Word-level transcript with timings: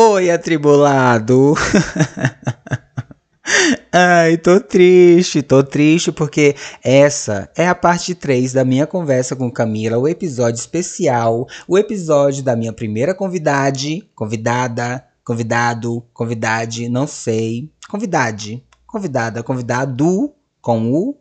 Oi, 0.00 0.30
atribulado! 0.30 1.54
Ai, 3.92 4.36
tô 4.36 4.60
triste, 4.60 5.42
tô 5.42 5.64
triste 5.64 6.12
porque 6.12 6.54
essa 6.84 7.50
é 7.56 7.66
a 7.66 7.74
parte 7.74 8.14
3 8.14 8.52
da 8.52 8.64
minha 8.64 8.86
conversa 8.86 9.34
com 9.34 9.50
Camila, 9.50 9.98
o 9.98 10.06
episódio 10.06 10.60
especial, 10.60 11.48
o 11.66 11.76
episódio 11.76 12.44
da 12.44 12.54
minha 12.54 12.72
primeira 12.72 13.12
convidade, 13.12 14.08
convidada, 14.14 15.04
convidado, 15.24 16.06
convidade, 16.14 16.88
não 16.88 17.08
sei, 17.08 17.68
convidade, 17.88 18.64
convidada, 18.86 19.42
convidado 19.42 20.32
com 20.60 20.92
o. 20.92 21.18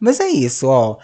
Mas 0.00 0.20
é 0.20 0.28
isso, 0.28 0.68
ó. 0.68 0.96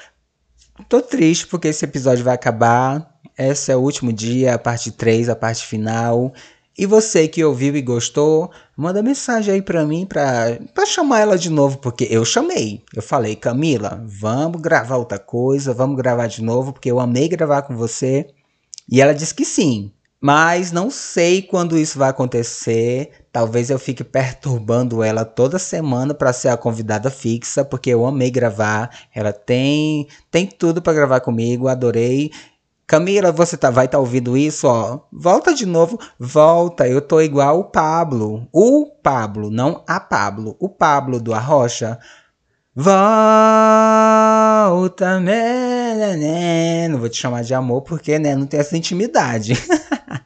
Tô 0.89 1.03
triste 1.03 1.47
porque 1.47 1.69
esse 1.69 1.85
episódio 1.85 2.25
vai 2.25 2.35
acabar. 2.35 3.15
Esse 3.37 3.71
é 3.71 3.77
o 3.77 3.81
último 3.81 4.15
dia, 4.15 4.55
a 4.55 4.59
parte 4.59 4.91
3, 4.91 5.29
a 5.29 5.37
parte 5.37 5.67
final. 5.67 6.33
E 6.79 6.85
você 6.85 7.27
que 7.27 7.43
ouviu 7.43 7.75
e 7.75 7.81
gostou, 7.81 8.51
manda 8.77 9.03
mensagem 9.03 9.55
aí 9.55 9.63
pra 9.63 9.87
mim 9.87 10.05
pra 10.05 10.59
chamar 10.87 11.21
ela 11.21 11.39
de 11.39 11.49
novo, 11.49 11.79
porque 11.79 12.07
eu 12.11 12.25
chamei. 12.25 12.85
Eu 12.95 13.03
falei, 13.03 13.35
Camila, 13.35 14.03
vamos 14.05 14.61
gravar 14.61 14.97
outra 14.97 15.19
coisa, 15.19 15.73
vamos 15.73 15.97
gravar 15.97 16.27
de 16.27 16.43
novo, 16.43 16.73
porque 16.75 16.91
eu 16.91 17.01
amei 17.01 17.29
gravar 17.29 17.63
com 17.63 17.75
você. 17.75 18.27
E 18.91 19.01
ela 19.01 19.15
disse 19.15 19.35
que 19.35 19.45
sim. 19.45 19.91
Mas 20.21 20.73
não 20.73 20.91
sei 20.91 21.43
quando 21.43 21.79
isso 21.79 21.99
vai 21.99 22.11
acontecer. 22.11 23.11
Talvez 23.33 23.71
eu 23.71 23.79
fique 23.79 24.03
perturbando 24.03 25.03
ela 25.03 25.25
toda 25.25 25.59
semana 25.59 26.15
para 26.15 26.33
ser 26.33 26.49
a 26.49 26.57
convidada 26.57 27.11
fixa, 27.11 27.65
porque 27.65 27.91
eu 27.91 28.05
amei 28.05 28.31
gravar. 28.31 28.91
Ela 29.15 29.33
tem 29.33 30.09
tem 30.31 30.47
tudo 30.47 30.83
para 30.83 30.95
gravar 30.95 31.21
comigo, 31.21 31.69
adorei. 31.69 32.31
Camila, 32.87 33.33
você 33.33 33.57
tá, 33.57 33.69
vai 33.69 33.87
estar 33.87 33.99
tá 33.99 34.01
ouvindo 34.01 34.37
isso, 34.37 34.69
ó. 34.69 35.01
Volta 35.13 35.53
de 35.53 35.67
novo, 35.67 35.99
volta. 36.19 36.87
Eu 36.87 37.01
tô 37.01 37.21
igual 37.21 37.59
o 37.59 37.65
Pablo. 37.65 38.47
O 38.53 38.87
Pablo, 39.03 39.51
não 39.51 39.83
a 39.89 39.99
Pablo. 39.99 40.57
O 40.61 40.69
Pablo 40.69 41.21
do 41.21 41.35
Arrocha. 41.35 41.99
Volta, 42.75 42.95
né, 45.19 46.17
né. 46.17 46.89
Não 46.89 46.99
vou 46.99 47.09
te 47.09 47.17
chamar 47.17 47.43
de 47.43 47.55
amor 47.55 47.83
porque, 47.83 48.19
né, 48.21 48.37
não 48.37 48.47
tem 48.47 48.61
essa 48.61 48.77
intimidade. 48.77 49.55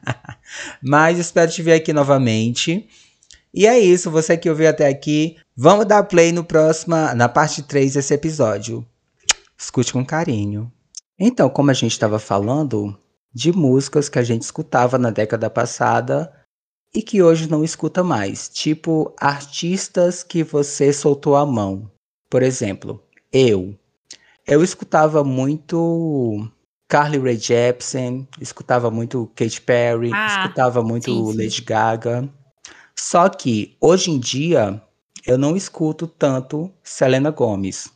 Mas 0.83 1.17
espero 1.17 1.49
te 1.51 1.63
ver 1.63 1.73
aqui 1.73 1.91
novamente. 1.93 2.87
E 3.53 3.65
é 3.65 3.79
isso, 3.79 4.11
você 4.11 4.37
que 4.37 4.49
ouviu 4.49 4.69
até 4.69 4.87
aqui, 4.87 5.35
vamos 5.57 5.85
dar 5.85 6.03
play 6.03 6.31
no 6.31 6.43
próximo, 6.43 6.95
na 7.15 7.27
parte 7.27 7.63
3 7.63 7.93
desse 7.95 8.13
episódio. 8.13 8.85
Escute 9.57 9.91
com 9.91 10.05
carinho. 10.05 10.71
Então, 11.23 11.47
como 11.51 11.69
a 11.69 11.73
gente 11.75 11.91
estava 11.91 12.17
falando 12.17 12.97
de 13.31 13.51
músicas 13.51 14.09
que 14.09 14.17
a 14.17 14.23
gente 14.23 14.41
escutava 14.41 14.97
na 14.97 15.11
década 15.11 15.51
passada 15.51 16.33
e 16.91 17.03
que 17.03 17.21
hoje 17.21 17.47
não 17.47 17.63
escuta 17.63 18.03
mais, 18.03 18.49
tipo 18.49 19.13
artistas 19.19 20.23
que 20.23 20.43
você 20.43 20.91
soltou 20.91 21.35
a 21.35 21.45
mão. 21.45 21.91
Por 22.27 22.41
exemplo, 22.41 23.03
eu. 23.31 23.77
Eu 24.47 24.63
escutava 24.63 25.23
muito 25.23 26.51
Carly 26.87 27.19
Rae 27.19 27.37
Jepsen, 27.37 28.27
escutava 28.39 28.89
muito 28.89 29.31
Katy 29.35 29.61
Perry, 29.61 30.09
ah, 30.11 30.25
escutava 30.25 30.81
muito 30.81 31.05
sim, 31.05 31.31
sim. 31.31 31.37
Lady 31.37 31.61
Gaga. 31.61 32.27
Só 32.95 33.29
que 33.29 33.77
hoje 33.79 34.09
em 34.09 34.19
dia 34.19 34.81
eu 35.23 35.37
não 35.37 35.55
escuto 35.55 36.07
tanto 36.07 36.71
Selena 36.81 37.29
Gomez 37.29 37.91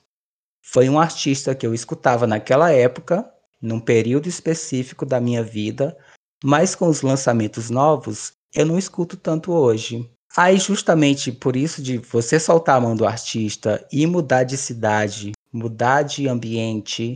foi 0.67 0.89
um 0.89 0.99
artista 0.99 1.53
que 1.53 1.65
eu 1.65 1.75
escutava 1.75 2.25
naquela 2.25 2.71
época, 2.71 3.31
num 3.61 3.79
período 3.79 4.27
específico 4.27 5.05
da 5.05 5.21
minha 5.21 5.43
vida, 5.43 5.95
mas 6.43 6.73
com 6.73 6.87
os 6.87 7.03
lançamentos 7.03 7.69
novos, 7.69 8.33
eu 8.53 8.65
não 8.65 8.77
escuto 8.77 9.15
tanto 9.15 9.53
hoje. 9.53 10.09
Aí, 10.35 10.57
justamente 10.57 11.31
por 11.31 11.55
isso 11.55 11.83
de 11.83 11.99
você 11.99 12.39
soltar 12.39 12.77
a 12.77 12.81
mão 12.81 12.95
do 12.95 13.05
artista 13.05 13.87
e 13.91 14.07
mudar 14.07 14.43
de 14.43 14.57
cidade, 14.57 15.31
mudar 15.53 16.01
de 16.01 16.27
ambiente, 16.27 17.15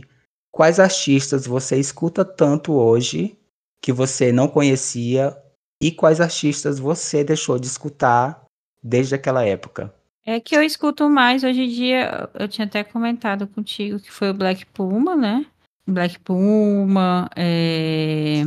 quais 0.50 0.78
artistas 0.78 1.44
você 1.44 1.76
escuta 1.76 2.24
tanto 2.24 2.72
hoje 2.72 3.36
que 3.82 3.92
você 3.92 4.30
não 4.30 4.46
conhecia 4.46 5.36
e 5.82 5.90
quais 5.90 6.20
artistas 6.20 6.78
você 6.78 7.24
deixou 7.24 7.58
de 7.58 7.66
escutar 7.66 8.44
desde 8.82 9.16
aquela 9.16 9.44
época? 9.44 9.92
É 10.30 10.38
que 10.38 10.56
eu 10.56 10.62
escuto 10.62 11.10
mais 11.10 11.42
hoje 11.42 11.62
em 11.62 11.68
dia, 11.68 12.30
eu 12.34 12.46
tinha 12.46 12.64
até 12.64 12.84
comentado 12.84 13.48
contigo 13.48 13.98
que 13.98 14.12
foi 14.12 14.30
o 14.30 14.34
Black 14.34 14.64
Puma, 14.66 15.16
né? 15.16 15.44
Black 15.84 16.20
Puma, 16.20 17.28
é... 17.34 18.44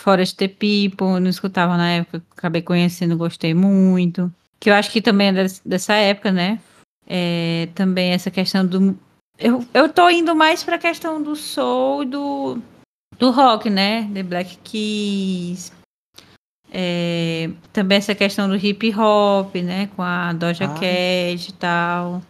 Forest 0.00 0.36
the 0.36 0.48
People, 0.48 1.20
não 1.20 1.28
escutava 1.30 1.76
na 1.76 1.88
época, 1.88 2.20
acabei 2.36 2.62
conhecendo, 2.62 3.16
gostei 3.16 3.54
muito. 3.54 4.28
Que 4.58 4.70
eu 4.70 4.74
acho 4.74 4.90
que 4.90 5.00
também 5.00 5.28
é 5.28 5.46
dessa 5.64 5.94
época, 5.94 6.32
né? 6.32 6.58
É, 7.06 7.68
também 7.76 8.10
essa 8.10 8.28
questão 8.28 8.66
do. 8.66 8.98
Eu, 9.38 9.64
eu 9.72 9.88
tô 9.88 10.10
indo 10.10 10.34
mais 10.34 10.64
pra 10.64 10.78
questão 10.78 11.22
do 11.22 11.36
soul 11.36 12.04
do, 12.04 12.58
do 13.20 13.30
rock, 13.30 13.70
né? 13.70 14.10
The 14.12 14.24
Black 14.24 14.58
Keys, 14.64 15.72
é, 16.72 17.50
também 17.72 17.98
essa 17.98 18.14
questão 18.14 18.48
do 18.48 18.56
hip 18.56 18.94
hop, 18.94 19.54
né? 19.56 19.88
Com 19.96 20.02
a 20.02 20.32
Doja 20.32 20.64
ah, 20.64 20.74
Cat 20.74 21.48
e 21.48 21.52
tal. 21.58 22.22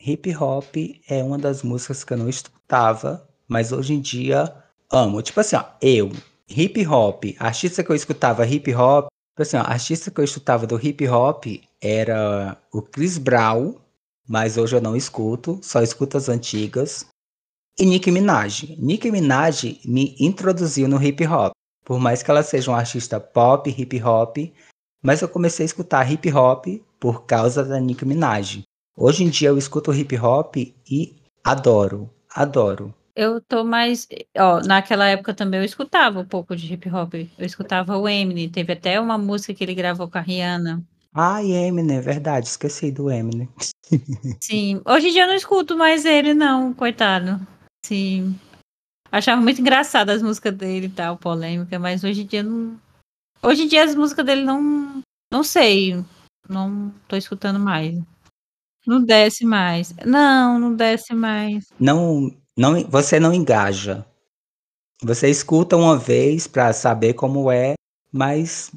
Hip 0.00 0.34
hop 0.36 0.76
é 1.08 1.22
uma 1.22 1.38
das 1.38 1.62
músicas 1.62 2.04
que 2.04 2.12
eu 2.12 2.18
não 2.18 2.28
escutava, 2.28 3.26
mas 3.48 3.72
hoje 3.72 3.94
em 3.94 4.00
dia 4.00 4.52
amo. 4.90 5.22
Tipo 5.22 5.40
assim, 5.40 5.56
ó, 5.56 5.64
eu, 5.80 6.10
hip 6.48 6.86
hop, 6.86 7.24
artista 7.38 7.82
que 7.82 7.90
eu 7.90 7.96
escutava 7.96 8.46
hip 8.46 8.72
hop, 8.74 9.06
tipo 9.06 9.42
assim, 9.42 9.56
ó, 9.56 9.60
artista 9.60 10.10
que 10.10 10.20
eu 10.20 10.24
escutava 10.24 10.66
do 10.66 10.84
hip 10.84 11.06
hop 11.08 11.44
era 11.80 12.56
o 12.72 12.82
Chris 12.82 13.18
Brown, 13.18 13.74
mas 14.28 14.56
hoje 14.56 14.76
eu 14.76 14.80
não 14.80 14.96
escuto, 14.96 15.60
só 15.62 15.82
escuto 15.82 16.16
as 16.16 16.28
antigas. 16.28 17.06
E 17.78 17.84
Nicki 17.84 18.10
Minaj. 18.10 18.74
Nicki 18.78 19.10
Minaj 19.10 19.80
me 19.84 20.16
introduziu 20.18 20.88
no 20.88 21.02
hip 21.02 21.24
hop. 21.26 21.52
Por 21.86 22.00
mais 22.00 22.20
que 22.20 22.28
ela 22.32 22.42
seja 22.42 22.72
uma 22.72 22.78
artista 22.78 23.20
pop, 23.20 23.70
hip 23.70 24.02
hop, 24.02 24.38
mas 25.00 25.22
eu 25.22 25.28
comecei 25.28 25.62
a 25.62 25.66
escutar 25.66 26.10
hip 26.10 26.32
hop 26.32 26.66
por 26.98 27.24
causa 27.26 27.64
da 27.64 27.78
Nicki 27.78 28.04
Minaj. 28.04 28.64
Hoje 28.96 29.22
em 29.22 29.30
dia 29.30 29.50
eu 29.50 29.56
escuto 29.56 29.94
hip 29.94 30.18
hop 30.18 30.56
e 30.56 31.14
adoro, 31.44 32.10
adoro. 32.28 32.92
Eu 33.14 33.40
tô 33.40 33.62
mais. 33.62 34.08
Ó, 34.36 34.60
naquela 34.62 35.06
época 35.06 35.32
também 35.32 35.60
eu 35.60 35.64
escutava 35.64 36.18
um 36.18 36.24
pouco 36.24 36.56
de 36.56 36.74
hip 36.74 36.90
hop. 36.90 37.14
Eu 37.14 37.46
escutava 37.46 37.96
o 37.96 38.08
Eminem. 38.08 38.48
Teve 38.48 38.72
até 38.72 39.00
uma 39.00 39.16
música 39.16 39.54
que 39.54 39.62
ele 39.62 39.74
gravou 39.74 40.10
com 40.10 40.18
a 40.18 40.20
Rihanna. 40.20 40.82
Ah, 41.14 41.42
Eminem, 41.42 41.98
é 41.98 42.00
verdade. 42.00 42.48
Esqueci 42.48 42.90
do 42.90 43.08
Eminem. 43.08 43.48
Sim. 44.42 44.82
Hoje 44.84 45.08
em 45.08 45.12
dia 45.12 45.22
eu 45.22 45.28
não 45.28 45.36
escuto 45.36 45.78
mais 45.78 46.04
ele, 46.04 46.34
não, 46.34 46.74
coitado. 46.74 47.40
Sim. 47.86 48.36
Achava 49.16 49.40
muito 49.40 49.62
engraçado 49.62 50.10
as 50.10 50.20
músicas 50.20 50.54
dele 50.54 50.88
e 50.88 50.90
tal, 50.90 51.16
polêmica, 51.16 51.78
mas 51.78 52.04
hoje 52.04 52.20
em 52.20 52.26
dia 52.26 52.42
não. 52.42 52.78
Hoje 53.42 53.62
em 53.62 53.66
dia 53.66 53.82
as 53.82 53.94
músicas 53.94 54.26
dele 54.26 54.42
não. 54.42 55.00
Não 55.32 55.42
sei. 55.42 56.04
Não 56.46 56.92
tô 57.08 57.16
escutando 57.16 57.58
mais. 57.58 57.98
Não 58.86 59.02
desce 59.02 59.42
mais. 59.46 59.94
Não, 60.04 60.58
não 60.58 60.74
desce 60.74 61.14
mais. 61.14 61.64
Não, 61.80 62.30
não, 62.54 62.84
você 62.90 63.18
não 63.18 63.32
engaja. 63.32 64.04
Você 65.02 65.30
escuta 65.30 65.78
uma 65.78 65.96
vez 65.96 66.46
para 66.46 66.74
saber 66.74 67.14
como 67.14 67.50
é, 67.50 67.72
mas 68.12 68.70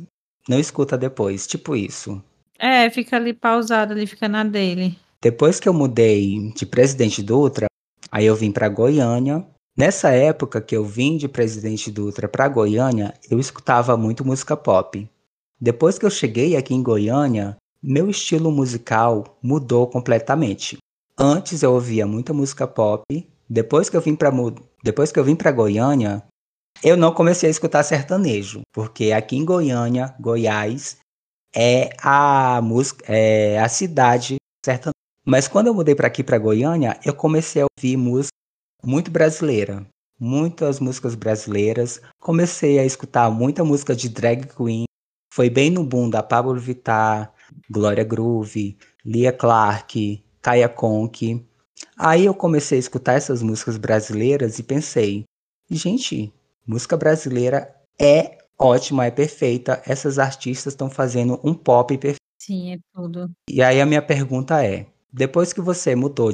não 0.48 0.58
escuta 0.58 0.98
depois, 0.98 1.48
tipo 1.48 1.76
isso. 1.76 2.24
É, 2.58 2.90
fica 2.90 3.18
ali 3.18 3.34
pausado, 3.34 3.92
ali 3.92 4.08
fica 4.08 4.30
na 4.30 4.46
dele. 4.46 4.98
Depois 5.22 5.60
que 5.60 5.68
eu 5.68 5.74
mudei 5.74 6.54
de 6.56 6.66
Presidente 6.66 7.22
Dutra, 7.22 7.68
aí 8.10 8.26
eu 8.26 8.38
vim 8.38 8.54
para 8.54 8.70
Goiânia 8.70 9.46
Nessa 9.80 10.10
época 10.10 10.60
que 10.60 10.76
eu 10.76 10.84
vim 10.84 11.16
de 11.16 11.30
Presidente 11.30 11.90
Dutra 11.90 12.28
para 12.28 12.50
Goiânia, 12.50 13.14
eu 13.32 13.40
escutava 13.40 13.96
muito 13.96 14.26
música 14.26 14.58
pop. 14.58 15.10
Depois 15.58 15.98
que 15.98 16.06
eu 16.06 16.10
cheguei 16.10 16.58
aqui 16.58 16.74
em 16.74 16.84
Goiânia, 16.84 17.56
meu 17.82 18.10
estilo 18.10 18.52
musical 18.52 19.40
mudou 19.42 19.88
completamente. 19.88 20.78
Antes 21.18 21.64
eu 21.64 21.72
ouvia 21.72 22.06
muita 22.06 22.34
música 22.34 22.68
pop, 22.68 23.06
depois 23.50 23.90
que 23.90 23.96
eu 23.96 24.02
vim 24.02 24.18
para 24.18 24.34
depois 24.84 25.14
que 25.14 25.20
eu 25.20 25.24
vim 25.24 25.34
para 25.38 25.50
Goiânia, 25.50 26.26
eu 26.84 26.98
não 26.98 27.14
comecei 27.14 27.48
a 27.48 27.52
escutar 27.52 27.84
sertanejo, 27.84 28.60
porque 28.74 29.14
aqui 29.14 29.38
em 29.38 29.46
Goiânia, 29.46 30.14
Goiás, 30.20 30.98
é 31.56 31.92
a 32.04 32.60
música, 32.62 33.06
é 33.08 33.58
a 33.58 33.70
cidade 33.70 34.36
sertaneja. 34.66 34.92
Mas 35.26 35.48
quando 35.48 35.68
eu 35.68 35.74
mudei 35.74 35.96
para 35.96 36.08
aqui 36.08 36.22
para 36.22 36.38
Goiânia, 36.38 37.00
eu 37.06 37.14
comecei 37.14 37.62
a 37.62 37.68
ouvir 37.78 37.96
música 37.96 38.39
muito 38.84 39.12
brasileira, 39.12 39.86
muitas 40.20 40.80
músicas 40.80 41.16
brasileiras. 41.16 42.02
Comecei 42.20 42.80
a 42.80 42.86
escutar 42.86 43.30
muita 43.30 43.64
música 43.64 43.96
de 43.96 44.10
drag 44.10 44.48
queen. 44.48 44.86
Foi 45.34 45.50
bem 45.50 45.70
no 45.70 45.84
boom 45.84 46.10
da 46.10 46.24
Pablo 46.24 46.60
Vittar, 46.60 47.34
Glória 47.70 48.04
Groove, 48.04 48.78
Lia 49.06 49.32
Clark, 49.32 50.24
Kaya 50.42 50.68
Conk. 50.68 51.46
Aí 51.98 52.26
eu 52.26 52.34
comecei 52.34 52.78
a 52.78 52.80
escutar 52.80 53.14
essas 53.14 53.42
músicas 53.42 53.78
brasileiras 53.78 54.60
e 54.60 54.64
pensei, 54.64 55.24
gente, 55.70 56.34
música 56.66 56.98
brasileira 56.98 57.74
é 58.00 58.38
ótima, 58.58 59.06
é 59.06 59.12
perfeita. 59.12 59.82
Essas 59.86 60.20
artistas 60.20 60.74
estão 60.74 60.90
fazendo 60.90 61.40
um 61.44 61.54
pop 61.54 61.98
perfeito. 61.98 62.20
Sim, 62.42 62.74
é 62.74 62.78
tudo. 62.94 63.30
E 63.50 63.62
aí 63.62 63.80
a 63.80 63.86
minha 63.86 64.02
pergunta 64.02 64.64
é: 64.66 64.88
depois 65.12 65.54
que 65.54 65.62
você 65.62 65.96
mudou 65.96 66.32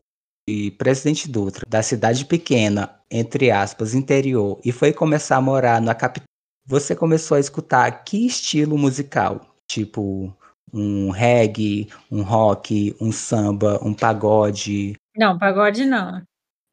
de 0.48 0.72
Presidente 0.72 1.28
Dutra, 1.28 1.66
da 1.68 1.82
cidade 1.82 2.24
pequena, 2.26 2.94
entre 3.10 3.50
aspas, 3.50 3.96
interior, 3.96 4.60
e 4.64 4.72
foi 4.72 4.94
começar 4.94 5.38
a 5.38 5.42
morar 5.42 5.82
na 5.82 5.96
capital, 5.96 6.28
você 6.68 6.96
começou 6.96 7.38
a 7.38 7.40
escutar 7.40 7.92
que 8.04 8.26
estilo 8.26 8.78
musical? 8.78 9.56
Tipo, 9.68 10.36
um 10.72 11.10
reggae, 11.10 11.90
um 12.12 12.22
rock, 12.22 12.96
um 13.02 13.12
samba, 13.12 13.80
um 13.84 13.94
pagode? 13.94 14.96
Não, 15.18 15.38
pagode 15.38 15.86
não. 15.86 16.22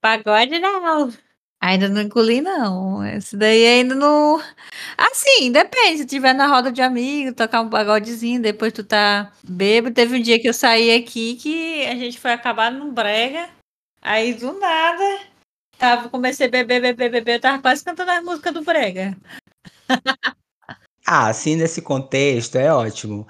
Pagode 0.02 0.58
não. 0.58 1.10
Ainda 1.60 1.88
não 1.88 2.02
engoli, 2.02 2.40
não. 2.40 3.06
Esse 3.06 3.36
daí 3.36 3.64
ainda 3.64 3.94
não. 3.94 4.42
Assim, 4.98 5.52
depende. 5.52 5.98
Se 5.98 6.06
tiver 6.06 6.34
na 6.34 6.48
roda 6.48 6.72
de 6.72 6.82
amigo, 6.82 7.34
tocar 7.34 7.60
um 7.60 7.70
pagodezinho, 7.70 8.42
depois 8.42 8.72
tu 8.72 8.82
tá 8.82 9.30
bêbado. 9.44 9.94
Teve 9.94 10.18
um 10.18 10.20
dia 10.20 10.40
que 10.40 10.48
eu 10.48 10.52
saí 10.52 10.92
aqui 10.92 11.36
que 11.36 11.86
a 11.86 11.94
gente 11.94 12.18
foi 12.18 12.32
acabar 12.32 12.72
num 12.72 12.92
brega. 12.92 13.48
Aí 14.02 14.34
do 14.34 14.52
nada, 14.58 15.20
tava, 15.78 16.08
comecei 16.08 16.48
a 16.48 16.50
beber, 16.50 16.82
beber, 16.82 17.10
beber, 17.10 17.34
eu 17.36 17.40
tava 17.40 17.62
quase 17.62 17.84
cantando 17.84 18.10
as 18.10 18.24
músicas 18.24 18.52
do 18.52 18.62
brega. 18.62 19.16
ah, 21.06 21.28
assim, 21.28 21.56
nesse 21.56 21.80
contexto 21.80 22.56
é 22.56 22.72
ótimo. 22.72 23.26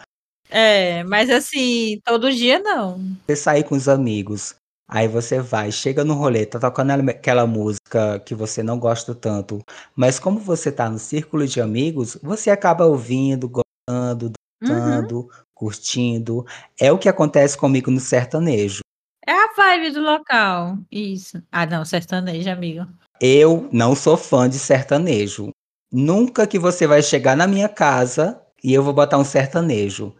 É, 0.48 1.04
mas 1.04 1.30
assim, 1.30 2.00
todo 2.04 2.32
dia 2.32 2.58
não. 2.58 2.98
Você 3.26 3.36
sair 3.36 3.64
com 3.64 3.74
os 3.74 3.88
amigos, 3.88 4.56
Aí 4.94 5.08
você 5.08 5.40
vai, 5.40 5.72
chega 5.72 6.04
no 6.04 6.12
rolê, 6.12 6.44
tá 6.44 6.58
tocando 6.58 6.90
aquela 7.08 7.46
música 7.46 8.20
que 8.26 8.34
você 8.34 8.62
não 8.62 8.78
gosta 8.78 9.14
tanto, 9.14 9.58
mas 9.96 10.18
como 10.18 10.38
você 10.38 10.70
tá 10.70 10.90
no 10.90 10.98
círculo 10.98 11.46
de 11.46 11.62
amigos, 11.62 12.18
você 12.22 12.50
acaba 12.50 12.84
ouvindo, 12.84 13.48
gostando, 13.48 14.32
dançando, 14.60 15.20
uhum. 15.20 15.28
curtindo. 15.54 16.44
É 16.78 16.92
o 16.92 16.98
que 16.98 17.08
acontece 17.08 17.56
comigo 17.56 17.90
no 17.90 18.00
sertanejo. 18.00 18.82
É 19.26 19.32
a 19.32 19.52
vibe 19.56 19.90
do 19.92 20.00
local, 20.00 20.78
isso. 20.90 21.40
Ah, 21.50 21.64
não, 21.64 21.84
sertanejo, 21.84 22.50
amigo. 22.50 22.86
Eu 23.20 23.68
não 23.72 23.94
sou 23.94 24.16
fã 24.16 24.48
de 24.48 24.58
sertanejo. 24.58 25.50
Nunca 25.92 26.46
que 26.46 26.58
você 26.58 26.86
vai 26.86 27.02
chegar 27.02 27.36
na 27.36 27.46
minha 27.46 27.68
casa 27.68 28.40
e 28.64 28.74
eu 28.74 28.82
vou 28.82 28.92
botar 28.92 29.18
um 29.18 29.24
sertanejo. 29.24 30.14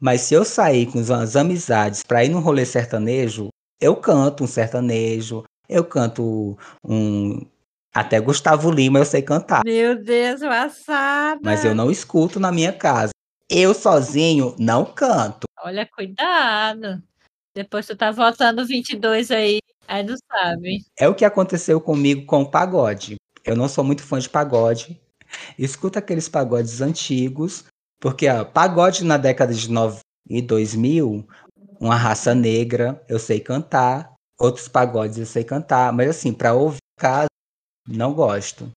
Mas 0.00 0.22
se 0.22 0.34
eu 0.34 0.44
sair 0.44 0.86
com 0.86 0.98
as 0.98 1.36
amizades 1.36 2.02
para 2.02 2.24
ir 2.24 2.30
no 2.30 2.40
rolê 2.40 2.64
sertanejo, 2.64 3.50
eu 3.80 3.94
canto 3.94 4.44
um 4.44 4.46
sertanejo, 4.46 5.44
eu 5.68 5.84
canto 5.84 6.58
um. 6.82 7.46
Até 7.94 8.18
Gustavo 8.18 8.70
Lima 8.70 8.98
eu 8.98 9.04
sei 9.04 9.22
cantar. 9.22 9.62
Meu 9.64 10.02
Deus, 10.02 10.40
passada! 10.40 11.40
Mas 11.44 11.64
eu 11.64 11.74
não 11.74 11.90
escuto 11.90 12.40
na 12.40 12.50
minha 12.50 12.72
casa. 12.72 13.10
Eu 13.48 13.74
sozinho 13.74 14.54
não 14.58 14.84
canto. 14.84 15.44
Olha, 15.62 15.86
cuidado. 15.86 17.02
Depois 17.54 17.86
tu 17.86 17.96
tá 17.96 18.10
votando 18.10 18.64
22 18.64 19.30
aí, 19.30 19.58
aí 19.88 20.02
não 20.04 20.16
sabe. 20.30 20.84
É 20.98 21.08
o 21.08 21.14
que 21.14 21.24
aconteceu 21.24 21.80
comigo 21.80 22.24
com 22.26 22.42
o 22.42 22.50
pagode. 22.50 23.16
Eu 23.44 23.56
não 23.56 23.68
sou 23.68 23.82
muito 23.82 24.02
fã 24.02 24.18
de 24.18 24.28
pagode. 24.28 25.00
Escuta 25.58 25.98
aqueles 25.98 26.28
pagodes 26.28 26.80
antigos, 26.80 27.64
porque 28.00 28.28
ó, 28.28 28.44
pagode 28.44 29.04
na 29.04 29.16
década 29.16 29.52
de 29.52 29.70
90 29.70 30.00
e 30.28 30.40
2000, 30.40 31.26
uma 31.80 31.96
raça 31.96 32.34
negra, 32.34 33.02
eu 33.08 33.18
sei 33.18 33.40
cantar, 33.40 34.12
outros 34.38 34.68
pagodes 34.68 35.18
eu 35.18 35.26
sei 35.26 35.42
cantar, 35.42 35.92
mas 35.92 36.10
assim, 36.10 36.32
para 36.32 36.54
ouvir 36.54 36.78
casa, 36.98 37.28
não 37.88 38.14
gosto. 38.14 38.70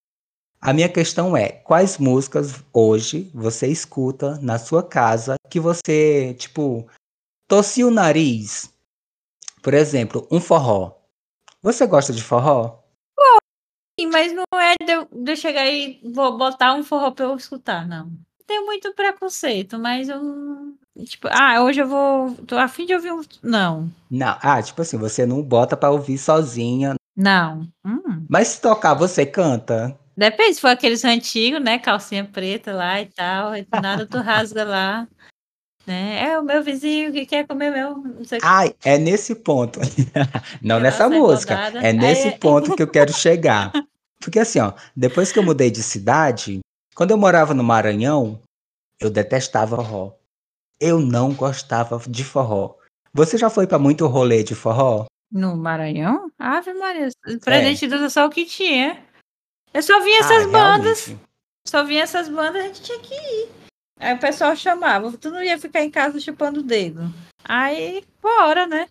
A 0.60 0.74
minha 0.74 0.90
questão 0.90 1.36
é, 1.36 1.50
quais 1.50 1.98
músicas 1.98 2.64
hoje 2.74 3.30
você 3.34 3.68
escuta 3.68 4.40
na 4.42 4.58
sua 4.58 4.82
casa 4.82 5.36
que 5.50 5.60
você, 5.60 6.34
tipo, 6.36 6.88
tossia 7.54 7.86
o 7.86 7.92
nariz? 7.92 8.74
Por 9.62 9.76
exemplo, 9.76 10.28
um 10.32 10.42
forró. 10.42 10.96
Você 11.62 11.86
gosta 11.86 12.12
de 12.12 12.24
forró? 12.24 12.80
Sim, 14.00 14.08
mas 14.08 14.34
não 14.34 14.60
é 14.60 14.74
de 14.84 14.92
eu, 14.92 15.08
de 15.12 15.34
eu 15.34 15.36
chegar 15.36 15.68
e 15.68 16.02
vou 16.04 16.36
botar 16.36 16.74
um 16.74 16.84
forró 16.84 17.12
pra 17.12 17.26
eu 17.26 17.36
escutar, 17.36 17.88
não. 17.88 18.12
Tenho 18.48 18.66
muito 18.66 18.92
preconceito, 18.96 19.78
mas 19.78 20.10
eu 20.10 20.20
Tipo, 21.06 21.28
ah, 21.32 21.64
hoje 21.64 21.82
eu 21.82 21.88
vou. 21.88 22.36
Tô 22.48 22.56
a 22.58 22.68
fim 22.68 22.86
de 22.86 22.94
ouvir 22.94 23.12
um. 23.12 23.22
Não. 23.44 23.92
Não, 24.10 24.38
ah, 24.42 24.62
tipo 24.62 24.82
assim, 24.82 24.98
você 24.98 25.26
não 25.26 25.42
bota 25.42 25.78
pra 25.78 25.92
ouvir 25.92 26.18
sozinha. 26.18 26.96
Não. 27.16 27.68
Hum. 27.86 28.26
Mas 28.30 28.50
se 28.50 28.62
tocar, 28.62 28.94
você 28.94 29.26
canta? 29.26 29.98
Depende, 30.16 30.56
se 30.56 30.62
for 30.62 30.68
aqueles 30.68 31.04
antigos, 31.04 31.62
né? 31.62 31.80
Calcinha 31.80 32.26
preta 32.26 32.74
lá 32.74 33.02
e 33.02 33.08
tal. 33.08 33.56
E 33.56 33.68
nada 33.82 34.06
tu 34.06 34.18
rasga 34.20 34.64
lá. 34.64 35.08
Né? 35.86 36.24
É 36.30 36.40
o 36.40 36.44
meu 36.44 36.64
vizinho 36.64 37.12
que 37.12 37.26
quer 37.26 37.46
comer 37.46 37.72
meu. 37.72 37.98
Não 37.98 38.24
sei 38.24 38.40
Ai, 38.42 38.74
é 38.84 38.98
nesse 38.98 39.36
ponto. 39.36 39.80
não 40.62 40.80
nessa 40.80 41.10
música. 41.10 41.56
É 41.82 41.92
nesse 41.92 42.30
Aí... 42.30 42.38
ponto 42.38 42.76
que 42.76 42.84
eu 42.84 42.88
quero 42.88 43.12
chegar. 43.14 43.72
Porque 44.20 44.40
assim, 44.40 44.60
ó, 44.60 44.74
depois 44.96 45.32
que 45.32 45.40
eu 45.40 45.44
mudei 45.44 45.70
de 45.70 45.84
cidade, 45.84 46.62
quando 46.96 47.12
eu 47.12 47.18
morava 47.18 47.54
no 47.54 47.64
Maranhão, 47.64 48.40
eu 49.00 49.10
detestava 49.10 49.76
forró 49.76 50.14
eu 50.84 51.00
não 51.00 51.34
gostava 51.34 51.98
de 52.10 52.26
forró. 52.26 52.76
Você 53.14 53.38
já 53.38 53.50
foi 53.50 53.66
para 53.66 53.80
muito 53.80 54.06
rolê 54.06 54.44
de 54.44 54.54
forró? 54.54 55.06
No 55.32 55.56
Maranhão? 55.56 56.30
Ave 56.38 56.74
Maria, 56.74 57.08
presente 57.42 57.86
é. 57.86 57.88
do 57.88 58.10
só 58.10 58.26
o 58.26 58.30
que 58.30 58.46
tinha. 58.46 59.02
Eu 59.74 59.82
só 59.82 60.04
via 60.04 60.20
essas 60.20 60.44
ah, 60.44 60.48
bandas. 60.50 61.06
Realmente. 61.06 61.30
Só 61.66 61.84
via 61.86 62.04
essas 62.04 62.28
bandas, 62.28 62.64
a 62.64 62.68
gente 62.68 62.82
tinha 62.82 63.00
que 63.00 63.14
ir. 63.14 63.50
Aí 64.00 64.14
o 64.14 64.20
pessoal 64.20 64.56
chamava, 64.56 65.16
tu 65.18 65.30
não 65.30 65.44
ia 65.44 65.58
ficar 65.58 65.84
em 65.84 65.92
casa 65.92 66.20
chupando 66.20 66.60
o 66.60 66.64
dedo. 66.64 67.14
Aí, 67.44 68.04
bora, 68.22 68.68
né? 68.68 68.88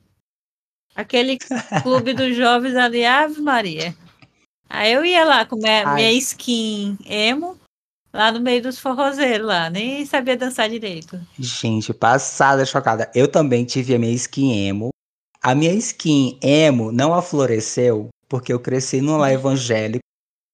Aquele 0.94 1.38
clube 1.82 2.14
dos 2.14 2.34
jovens 2.37 2.76
ali, 2.76 3.04
Ave 3.04 3.40
Maria. 3.40 3.94
Aí 4.69 4.93
eu 4.93 5.04
ia 5.04 5.25
lá 5.25 5.44
com 5.44 5.56
minha, 5.56 5.94
minha 5.94 6.12
skin 6.12 6.96
emo, 7.04 7.58
Lá 8.12 8.31
no 8.31 8.40
meio 8.40 8.62
dos 8.62 8.78
forrozeiros 8.78 9.46
lá, 9.46 9.70
nem 9.70 10.04
sabia 10.04 10.37
dançar 10.37 10.69
direito. 10.69 11.19
Gente, 11.38 11.94
passada, 11.94 12.66
chocada. 12.66 13.10
Eu 13.14 13.26
também 13.26 13.64
tive 13.64 13.94
a 13.94 13.99
minha 13.99 14.12
skin 14.12 14.69
emo. 14.69 14.90
A 15.43 15.54
minha 15.54 15.72
skin 15.72 16.38
emo 16.43 16.93
não 16.93 17.14
afloresceu 17.14 18.10
porque 18.28 18.52
eu 18.52 18.60
cresci 18.60 19.00
num 19.00 19.16
lar 19.16 19.32
evangélico 19.32 20.04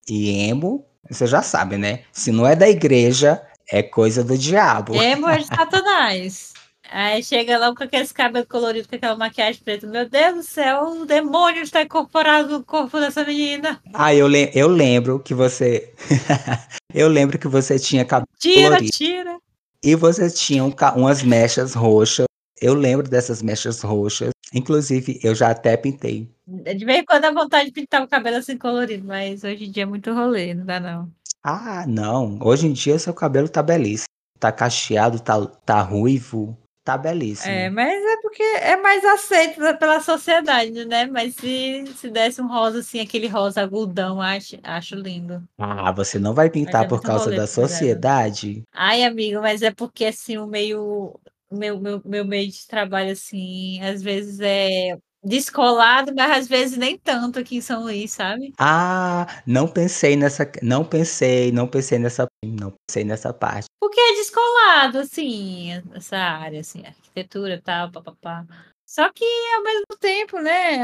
e 0.07 0.47
emo, 0.47 0.85
você 1.09 1.27
já 1.27 1.41
sabe, 1.41 1.77
né? 1.77 2.03
Se 2.13 2.31
não 2.31 2.47
é 2.47 2.55
da 2.55 2.69
igreja, 2.69 3.41
é 3.71 3.83
coisa 3.83 4.23
do 4.23 4.37
diabo. 4.37 4.95
É 5.01 5.15
de 5.15 5.45
Satanás. 5.45 6.53
Aí 6.91 7.23
chega 7.23 7.57
lá 7.59 7.73
com 7.75 7.83
aqueles 7.83 8.11
cabelos 8.11 8.47
coloridos, 8.47 8.87
com 8.87 8.95
aquela 8.95 9.15
maquiagem 9.15 9.61
preta. 9.63 9.85
Meu 9.85 10.09
Deus 10.09 10.35
do 10.35 10.43
céu, 10.43 11.01
o 11.01 11.05
demônio 11.05 11.61
está 11.61 11.83
incorporado 11.83 12.49
no 12.49 12.63
corpo 12.63 12.99
dessa 12.99 13.23
menina. 13.23 13.79
Ah, 13.93 14.13
eu, 14.13 14.27
le 14.27 14.51
eu 14.55 14.67
lembro 14.67 15.19
que 15.19 15.35
você. 15.35 15.93
eu 16.91 17.07
lembro 17.07 17.37
que 17.37 17.47
você 17.47 17.77
tinha 17.77 18.03
cabelo 18.03 18.27
tira, 18.39 18.63
colorido. 18.63 18.91
Tira. 18.91 19.37
E 19.83 19.95
você 19.95 20.29
tinha 20.31 20.63
um 20.63 20.73
umas 20.95 21.21
mechas 21.21 21.75
roxas. 21.75 22.25
Eu 22.59 22.73
lembro 22.73 23.07
dessas 23.07 23.41
mechas 23.43 23.81
roxas. 23.81 24.31
Inclusive, 24.51 25.19
eu 25.23 25.35
já 25.35 25.51
até 25.51 25.77
pintei. 25.77 26.27
De 26.47 26.83
vez 26.83 26.99
em 26.99 27.05
quando 27.05 27.21
dá 27.21 27.31
vontade 27.31 27.65
de 27.65 27.71
pintar 27.71 28.01
o 28.01 28.07
cabelo 28.07 28.37
assim 28.37 28.57
colorido, 28.57 29.05
mas 29.05 29.43
hoje 29.43 29.65
em 29.65 29.71
dia 29.71 29.83
é 29.83 29.85
muito 29.85 30.11
rolê, 30.11 30.55
não 30.55 30.65
dá 30.65 30.79
não. 30.79 31.11
Ah, 31.43 31.85
não. 31.87 32.37
Hoje 32.41 32.67
em 32.67 32.73
dia 32.73 32.99
seu 32.99 33.13
cabelo 33.13 33.47
tá 33.47 33.63
belíssimo. 33.63 34.07
Tá 34.39 34.51
cacheado, 34.51 35.19
tá, 35.19 35.45
tá 35.45 35.81
ruivo. 35.81 36.57
Tá 36.83 36.97
belíssimo. 36.97 37.53
É, 37.53 37.69
mas 37.69 38.03
é 38.03 38.17
porque 38.21 38.41
é 38.41 38.75
mais 38.77 39.03
aceito 39.05 39.61
pela 39.77 39.99
sociedade, 39.99 40.85
né? 40.85 41.05
Mas 41.05 41.35
se, 41.35 41.85
se 41.95 42.09
desse 42.09 42.41
um 42.41 42.47
rosa 42.47 42.79
assim, 42.79 42.99
aquele 42.99 43.27
rosa 43.27 43.61
agudão, 43.61 44.19
acho, 44.19 44.57
acho 44.63 44.95
lindo. 44.95 45.43
Ah, 45.57 45.91
você 45.91 46.17
não 46.17 46.33
vai 46.33 46.49
pintar 46.49 46.85
é 46.85 46.87
por 46.87 47.01
causa 47.01 47.31
da 47.31 47.45
sociedade? 47.45 48.63
Ai, 48.73 49.03
amigo, 49.03 49.41
mas 49.41 49.61
é 49.61 49.71
porque 49.71 50.05
assim, 50.05 50.37
o 50.37 50.47
meio. 50.47 51.19
Meu, 51.51 51.79
meu, 51.79 52.01
meu 52.05 52.25
meio 52.25 52.49
de 52.49 52.67
trabalho, 52.67 53.11
assim, 53.11 53.81
às 53.81 54.03
vezes 54.03 54.39
é 54.39 54.97
descolado, 55.23 56.13
mas 56.15 56.31
às 56.31 56.47
vezes 56.47 56.77
nem 56.77 56.97
tanto 56.97 57.39
aqui 57.39 57.57
em 57.57 57.61
São 57.61 57.83
Luís, 57.83 58.11
sabe? 58.11 58.53
Ah, 58.57 59.27
não 59.45 59.67
pensei 59.67 60.15
nessa, 60.15 60.49
não 60.63 60.85
pensei, 60.85 61.51
não 61.51 61.67
pensei 61.67 61.99
nessa, 61.99 62.27
não 62.43 62.73
pensei 62.87 63.03
nessa 63.03 63.33
parte. 63.33 63.67
Porque 63.79 63.99
é 63.99 64.13
descolado, 64.13 64.99
assim, 64.99 65.71
essa 65.93 66.17
área, 66.17 66.61
assim, 66.61 66.85
arquitetura 66.85 67.55
e 67.55 67.61
tal, 67.61 67.91
papapá. 67.91 68.45
Só 68.87 69.11
que 69.11 69.25
ao 69.55 69.63
mesmo 69.63 69.97
tempo, 69.99 70.39
né, 70.39 70.77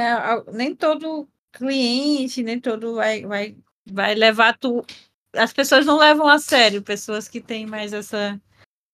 nem 0.52 0.76
todo 0.76 1.28
cliente, 1.52 2.44
nem 2.44 2.60
todo 2.60 2.96
vai, 2.96 3.26
vai, 3.26 3.58
vai 3.90 4.14
levar 4.14 4.58
tu. 4.58 4.86
As 5.34 5.52
pessoas 5.54 5.86
não 5.86 5.98
levam 5.98 6.28
a 6.28 6.38
sério, 6.38 6.84
pessoas 6.84 7.28
que 7.28 7.42
têm 7.42 7.66
mais 7.66 7.94
essa 7.94 8.40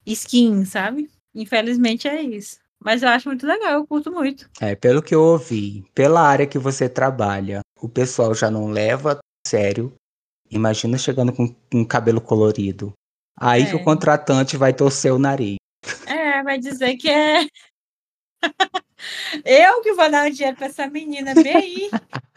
skin, 0.06 0.66
sabe? 0.66 1.10
Infelizmente 1.36 2.08
é 2.08 2.22
isso. 2.22 2.61
Mas 2.84 3.04
eu 3.04 3.10
acho 3.10 3.30
muito 3.30 3.46
legal, 3.46 3.74
eu 3.74 3.86
curto 3.86 4.12
muito. 4.12 4.50
É, 4.60 4.76
pelo 4.76 5.04
que 5.04 5.14
eu 5.14 5.22
ouvi, 5.22 5.86
pela 5.94 6.22
área 6.22 6.48
que 6.48 6.58
você 6.58 6.90
trabalha, 6.90 7.62
o 7.80 7.88
pessoal 7.88 8.34
já 8.34 8.50
não 8.50 8.68
leva 8.68 9.14
a 9.14 9.48
sério. 9.48 9.94
Imagina 10.50 10.98
chegando 10.98 11.32
com 11.32 11.56
um 11.74 11.86
cabelo 11.86 12.20
colorido. 12.20 12.92
Aí 13.40 13.64
é. 13.64 13.66
que 13.68 13.76
o 13.76 13.80
é. 13.80 13.84
contratante 13.84 14.58
vai 14.58 14.74
torcer 14.74 15.14
o 15.14 15.20
nariz. 15.20 15.58
É, 16.08 16.42
vai 16.44 16.58
dizer 16.58 16.98
que 16.98 17.10
é. 17.10 17.46
Eu 19.46 19.82
que 19.82 19.94
vou 19.94 20.10
dar 20.12 20.28
o 20.28 20.32
dinheiro 20.32 20.58
pra 20.58 20.68
essa 20.68 20.88
menina, 20.88 21.34
bem 21.34 21.56
aí. 21.56 21.90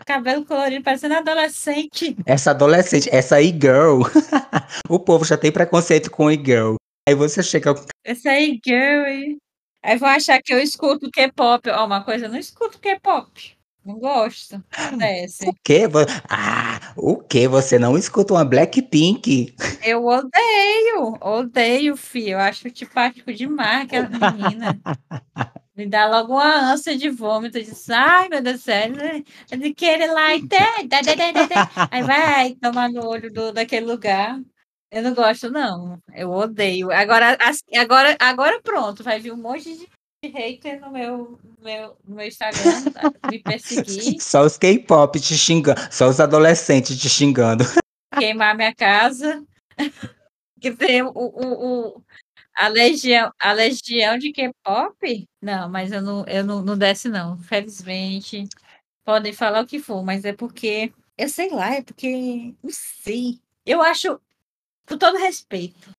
Cabelo 0.06 0.44
colorido, 0.44 0.84
parecendo 0.84 1.14
adolescente. 1.14 2.16
Essa 2.26 2.50
adolescente, 2.50 3.08
essa 3.12 3.40
e-girl. 3.40 4.02
o 4.88 4.98
povo 4.98 5.24
já 5.24 5.36
tem 5.36 5.52
preconceito 5.52 6.10
com 6.10 6.30
e-girl. 6.30 6.76
Aí 7.08 7.14
você 7.14 7.42
chega. 7.42 7.74
Essa 8.02 8.38
e-girl 8.38 9.04
aí. 9.04 9.38
Aí 9.84 9.98
vão 9.98 10.08
achar 10.08 10.40
que 10.42 10.52
eu 10.52 10.58
escuto 10.58 11.10
K-pop. 11.10 11.68
Ó, 11.68 11.84
uma 11.84 12.02
coisa, 12.02 12.24
eu 12.24 12.30
não 12.30 12.38
escuto 12.38 12.78
K-pop. 12.78 13.54
Não 13.84 13.98
gosto. 13.98 14.64
Acontece. 14.72 15.46
O 15.46 15.54
quê? 15.62 15.82
Ah, 16.30 16.94
o 16.96 17.18
quê? 17.18 17.46
Você 17.46 17.78
não 17.78 17.98
escuta 17.98 18.32
uma 18.32 18.46
Blackpink? 18.46 19.54
Eu 19.84 20.06
odeio. 20.06 21.18
Odeio, 21.20 21.96
filho. 21.98 22.30
Eu 22.30 22.38
acho 22.38 22.70
tipático 22.70 23.30
demais 23.30 23.82
aquela 23.82 24.08
menina. 24.08 24.80
Me 25.76 25.86
dá 25.86 26.08
logo 26.08 26.32
uma 26.32 26.72
ânsia 26.72 26.96
de 26.96 27.10
vômito. 27.10 27.60
Diz, 27.60 27.90
ai, 27.90 28.30
meu 28.30 28.40
Deus 28.40 28.60
do 28.60 28.62
céu. 28.62 28.90
De 29.58 29.74
querer 29.74 30.06
lá 30.06 30.34
e 30.34 30.48
Aí 31.90 32.02
vai 32.02 32.54
tomar 32.54 32.88
no 32.88 33.06
olho 33.06 33.30
do, 33.30 33.52
daquele 33.52 33.84
lugar. 33.84 34.40
Eu 34.94 35.02
não 35.02 35.12
gosto, 35.12 35.50
não. 35.50 35.98
Eu 36.14 36.30
odeio. 36.30 36.92
Agora, 36.92 37.36
agora, 37.74 38.16
agora 38.20 38.62
pronto. 38.62 39.02
Vai 39.02 39.18
vir 39.18 39.32
um 39.32 39.36
monte 39.36 39.76
de 39.76 40.28
hater 40.28 40.80
no 40.80 40.92
meu, 40.92 41.36
meu, 41.60 41.96
no 42.04 42.14
meu 42.14 42.28
Instagram 42.28 42.92
tá? 42.92 43.12
me 43.28 43.40
perseguir. 43.40 44.20
Só 44.22 44.44
os 44.44 44.56
K-pop 44.56 45.18
te 45.18 45.36
xingando, 45.36 45.80
só 45.90 46.08
os 46.08 46.20
adolescentes 46.20 46.96
te 46.96 47.08
xingando. 47.08 47.64
Queimar 48.16 48.56
minha 48.56 48.72
casa. 48.72 49.44
que 50.60 50.70
tem 50.70 51.02
o, 51.02 51.10
o, 51.12 51.88
o, 51.96 52.02
a 52.56 52.68
legião, 52.68 53.32
a 53.40 53.52
legião 53.52 54.16
de 54.16 54.30
K-pop? 54.30 55.28
Não, 55.42 55.68
mas 55.68 55.90
eu 55.90 56.00
não, 56.00 56.24
eu 56.28 56.44
não, 56.44 56.62
não 56.62 56.78
desce, 56.78 57.08
não. 57.08 57.36
Felizmente. 57.38 58.46
Podem 59.04 59.32
falar 59.32 59.60
o 59.60 59.66
que 59.66 59.80
for, 59.80 60.04
mas 60.04 60.24
é 60.24 60.32
porque. 60.32 60.92
Eu 61.18 61.28
sei 61.28 61.50
lá, 61.50 61.74
é 61.74 61.82
porque. 61.82 62.54
Não 62.62 62.70
sei. 62.70 63.40
Eu 63.66 63.82
acho. 63.82 64.20
Com 64.86 64.98
todo 64.98 65.18
respeito. 65.18 65.90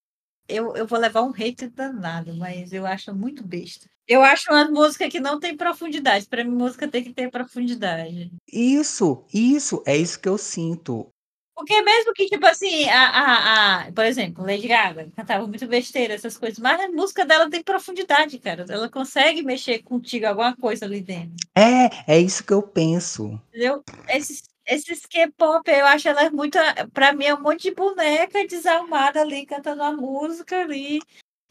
Eu, 0.48 0.76
eu 0.76 0.86
vou 0.86 1.00
levar 1.00 1.24
um 1.24 1.32
hate 1.32 1.68
danado, 1.68 2.36
mas 2.36 2.72
eu 2.72 2.86
acho 2.86 3.14
muito 3.16 3.44
besta. 3.44 3.90
Eu 4.08 4.22
acho 4.22 4.52
uma 4.52 4.66
música 4.66 5.10
que 5.10 5.20
não 5.20 5.40
tem 5.40 5.58
profundidade. 5.58 6.28
Para 6.28 6.44
mim, 6.44 6.52
música 6.52 6.88
tem 6.88 7.04
que 7.04 7.14
ter 7.14 7.32
profundidade. 7.32 8.32
Isso, 8.52 9.26
isso, 9.34 9.82
é 9.86 9.98
isso 9.98 10.20
que 10.20 10.30
eu 10.30 10.38
sinto. 10.38 11.08
Porque 11.56 11.82
mesmo 11.82 12.14
que, 12.14 12.26
tipo 12.28 12.46
assim, 12.46 12.88
a, 12.90 13.08
a, 13.08 13.86
a, 13.86 13.92
por 13.94 14.06
exemplo, 14.06 14.46
Lady 14.46 14.68
Gaga 14.68 15.10
cantava 15.16 15.48
muito 15.48 15.66
besteira, 15.66 16.14
essas 16.14 16.38
coisas, 16.38 16.60
mas 16.60 16.80
a 16.82 16.90
música 16.90 17.26
dela 17.26 17.50
tem 17.50 17.64
profundidade, 17.64 18.38
cara. 18.40 18.66
Ela 18.68 18.90
consegue 18.90 19.42
mexer 19.42 19.82
contigo 19.82 20.28
alguma 20.28 20.54
coisa 20.56 20.84
ali 20.84 21.00
dentro. 21.00 21.34
É, 21.58 22.14
é 22.14 22.20
isso 22.20 22.44
que 22.44 22.52
eu 22.52 22.62
penso. 22.62 23.42
Entendeu? 23.50 23.82
Esses, 24.10 24.44
esses 24.66 25.06
K-pop, 25.06 25.70
eu 25.70 25.86
acho 25.86 26.08
ela 26.08 26.30
muito. 26.32 26.58
Pra 26.94 27.14
mim, 27.14 27.26
é 27.26 27.34
um 27.34 27.42
monte 27.42 27.64
de 27.64 27.76
boneca 27.76 28.46
desarmada 28.48 29.22
ali, 29.22 29.46
cantando 29.46 29.84
a 29.84 29.92
música 29.92 30.62
ali. 30.62 31.00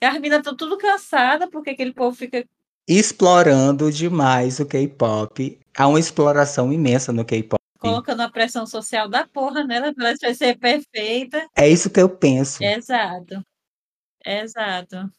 As 0.02 0.14
meninas 0.14 0.38
estão 0.38 0.56
tudo 0.56 0.76
cansadas, 0.76 1.48
porque 1.50 1.70
aquele 1.70 1.92
povo 1.92 2.16
fica. 2.16 2.44
Explorando 2.86 3.90
demais 3.90 4.60
o 4.60 4.66
K-pop. 4.66 5.58
Há 5.76 5.88
uma 5.88 6.00
exploração 6.00 6.72
imensa 6.72 7.12
no 7.12 7.24
K-pop. 7.24 7.58
Colocando 7.78 8.20
a 8.20 8.30
pressão 8.30 8.66
social 8.66 9.08
da 9.08 9.26
porra 9.26 9.64
nela, 9.64 9.86
ela 9.86 10.14
vai 10.20 10.34
ser 10.34 10.58
perfeita. 10.58 11.46
É 11.56 11.68
isso 11.68 11.90
que 11.90 12.00
eu 12.00 12.08
penso. 12.08 12.62
Exato. 12.62 13.44
Exato. 14.24 15.10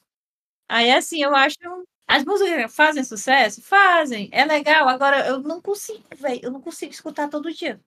Aí, 0.68 0.92
assim, 0.92 1.22
eu 1.22 1.36
acho. 1.36 1.58
As 2.08 2.24
músicas 2.24 2.74
fazem 2.76 3.04
sucesso? 3.04 3.62
Fazem. 3.62 4.30
É 4.32 4.46
legal. 4.46 4.88
Agora, 4.88 5.28
eu 5.28 5.40
não 5.40 5.62
consigo, 5.62 6.04
velho. 6.16 6.40
Eu 6.44 6.52
não 6.52 6.62
consigo 6.62 6.92
escutar 6.92 7.30
todo 7.30 7.54
dia. 7.54 7.80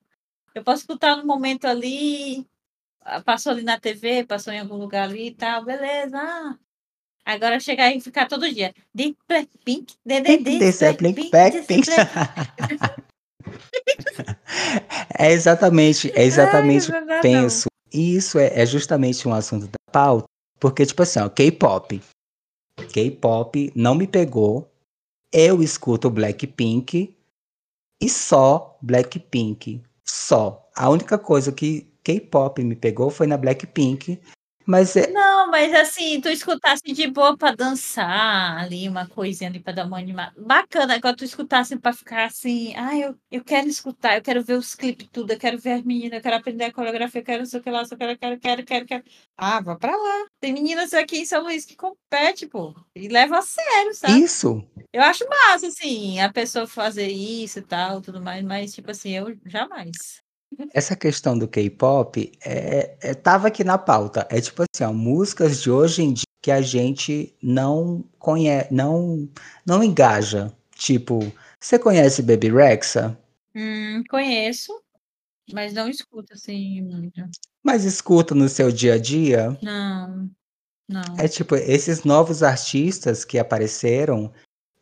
Eu 0.53 0.63
posso 0.63 0.81
escutar 0.81 1.15
no 1.15 1.25
momento 1.25 1.65
ali, 1.65 2.45
passou 3.23 3.51
ali 3.51 3.63
na 3.63 3.79
TV, 3.79 4.25
passou 4.25 4.51
em 4.51 4.59
algum 4.59 4.75
lugar 4.75 5.03
ali 5.03 5.27
e 5.27 5.35
tal, 5.35 5.63
beleza. 5.63 6.17
Ah, 6.17 6.57
Agora 7.29 7.59
chegar 7.59 7.95
e 7.95 8.01
ficar 8.01 8.27
todo 8.27 8.51
dia. 8.51 8.73
De 8.93 9.15
Blackpink, 9.27 9.93
de 10.03 10.21
de 10.21 10.37
de 10.37 10.57
Blackpink, 10.57 11.29
Blackpink. 11.29 11.87
É 15.17 15.31
exatamente, 15.31 16.11
é 16.15 16.23
exatamente 16.23 16.91
eu 16.91 17.21
penso. 17.21 17.67
Isso 17.93 18.39
é, 18.39 18.61
é 18.61 18.65
justamente 18.65 19.27
um 19.27 19.33
assunto 19.33 19.67
da 19.67 19.91
pauta, 19.91 20.27
porque, 20.59 20.85
tipo 20.85 21.03
assim, 21.03 21.19
ó, 21.19 21.29
K-pop. 21.29 22.01
K-pop 22.89 23.71
não 23.75 23.95
me 23.95 24.07
pegou. 24.07 24.69
Eu 25.31 25.61
escuto 25.61 26.09
Blackpink 26.09 27.15
e 28.01 28.09
só 28.09 28.77
Blackpink. 28.81 29.81
Só. 30.03 30.67
A 30.75 30.89
única 30.89 31.17
coisa 31.17 31.51
que 31.51 31.87
K-pop 32.03 32.63
me 32.63 32.75
pegou 32.75 33.09
foi 33.09 33.27
na 33.27 33.37
Blackpink, 33.37 34.19
mas 34.69 34.95
é... 34.95 35.09
Não, 35.09 35.49
mas 35.49 35.73
assim, 35.73 36.21
tu 36.21 36.29
escutasse 36.29 36.83
de 36.83 37.07
boa 37.07 37.35
pra 37.35 37.55
dançar 37.55 38.59
ali, 38.59 38.87
uma 38.87 39.07
coisinha 39.07 39.49
ali 39.49 39.59
pra 39.59 39.73
dar 39.73 39.87
uma 39.87 39.97
animada. 39.97 40.31
Bacana, 40.37 40.93
agora 40.93 41.15
tu 41.15 41.23
escutasse 41.23 41.75
pra 41.77 41.91
ficar 41.91 42.25
assim, 42.25 42.75
ah, 42.75 42.95
eu, 42.95 43.15
eu 43.31 43.43
quero 43.43 43.67
escutar, 43.67 44.15
eu 44.17 44.21
quero 44.21 44.43
ver 44.43 44.53
os 44.53 44.75
clipes 44.75 45.07
tudo, 45.11 45.31
eu 45.33 45.39
quero 45.39 45.57
ver 45.57 45.71
as 45.71 45.83
meninas, 45.83 46.17
eu 46.17 46.21
quero 46.21 46.35
aprender 46.35 46.65
a 46.65 46.71
coreografia, 46.71 47.19
eu 47.19 47.25
quero 47.25 47.39
não 47.39 47.45
sei 47.47 47.59
o 47.59 47.63
que 47.63 47.71
lá, 47.71 47.81
eu 47.81 47.97
quero, 47.97 48.17
quero, 48.19 48.39
quero, 48.39 48.63
quero, 48.63 48.85
quero. 48.85 49.03
Ah, 49.35 49.59
vá 49.59 49.75
pra 49.75 49.95
lá. 49.95 50.27
Tem 50.39 50.53
meninas 50.53 50.93
aqui 50.93 51.17
em 51.17 51.25
São 51.25 51.41
Luís 51.41 51.65
que 51.65 51.75
competem, 51.75 52.47
pô, 52.47 52.75
e 52.95 53.07
levam 53.07 53.39
a 53.39 53.41
sério, 53.41 53.95
sabe? 53.95 54.21
Isso. 54.21 54.63
Eu 54.93 55.01
acho 55.01 55.27
massa, 55.27 55.65
assim, 55.65 56.19
a 56.19 56.31
pessoa 56.31 56.67
fazer 56.67 57.07
isso 57.07 57.57
e 57.57 57.63
tal, 57.63 58.01
tudo 58.01 58.21
mais, 58.21 58.43
mas, 58.43 58.71
tipo 58.71 58.91
assim, 58.91 59.09
eu 59.09 59.35
jamais. 59.47 60.21
Essa 60.73 60.95
questão 60.95 61.37
do 61.37 61.47
K-pop 61.47 62.31
é, 62.43 62.95
é, 63.01 63.13
tava 63.13 63.47
aqui 63.47 63.63
na 63.63 63.77
pauta. 63.77 64.27
É 64.29 64.41
tipo 64.41 64.63
assim, 64.63 64.83
ó, 64.83 64.93
músicas 64.93 65.61
de 65.61 65.71
hoje 65.71 66.03
em 66.03 66.13
dia 66.13 66.23
que 66.41 66.51
a 66.51 66.61
gente 66.61 67.35
não 67.41 68.03
conhece, 68.17 68.73
não, 68.73 69.29
não 69.65 69.83
engaja. 69.83 70.53
Tipo, 70.75 71.19
você 71.59 71.77
conhece 71.77 72.21
Baby 72.21 72.49
Rexa? 72.49 73.17
Hum, 73.55 74.03
conheço, 74.09 74.71
mas 75.53 75.73
não 75.73 75.89
escuto 75.89 76.33
assim 76.33 76.81
muito. 76.81 77.21
Mas 77.63 77.83
escuta 77.83 78.33
no 78.33 78.47
seu 78.47 78.71
dia 78.71 78.93
a 78.93 78.97
dia? 78.97 79.57
Não, 79.61 80.29
não. 80.87 81.15
É 81.17 81.27
tipo, 81.27 81.55
esses 81.55 82.03
novos 82.03 82.41
artistas 82.41 83.25
que 83.25 83.37
apareceram 83.37 84.31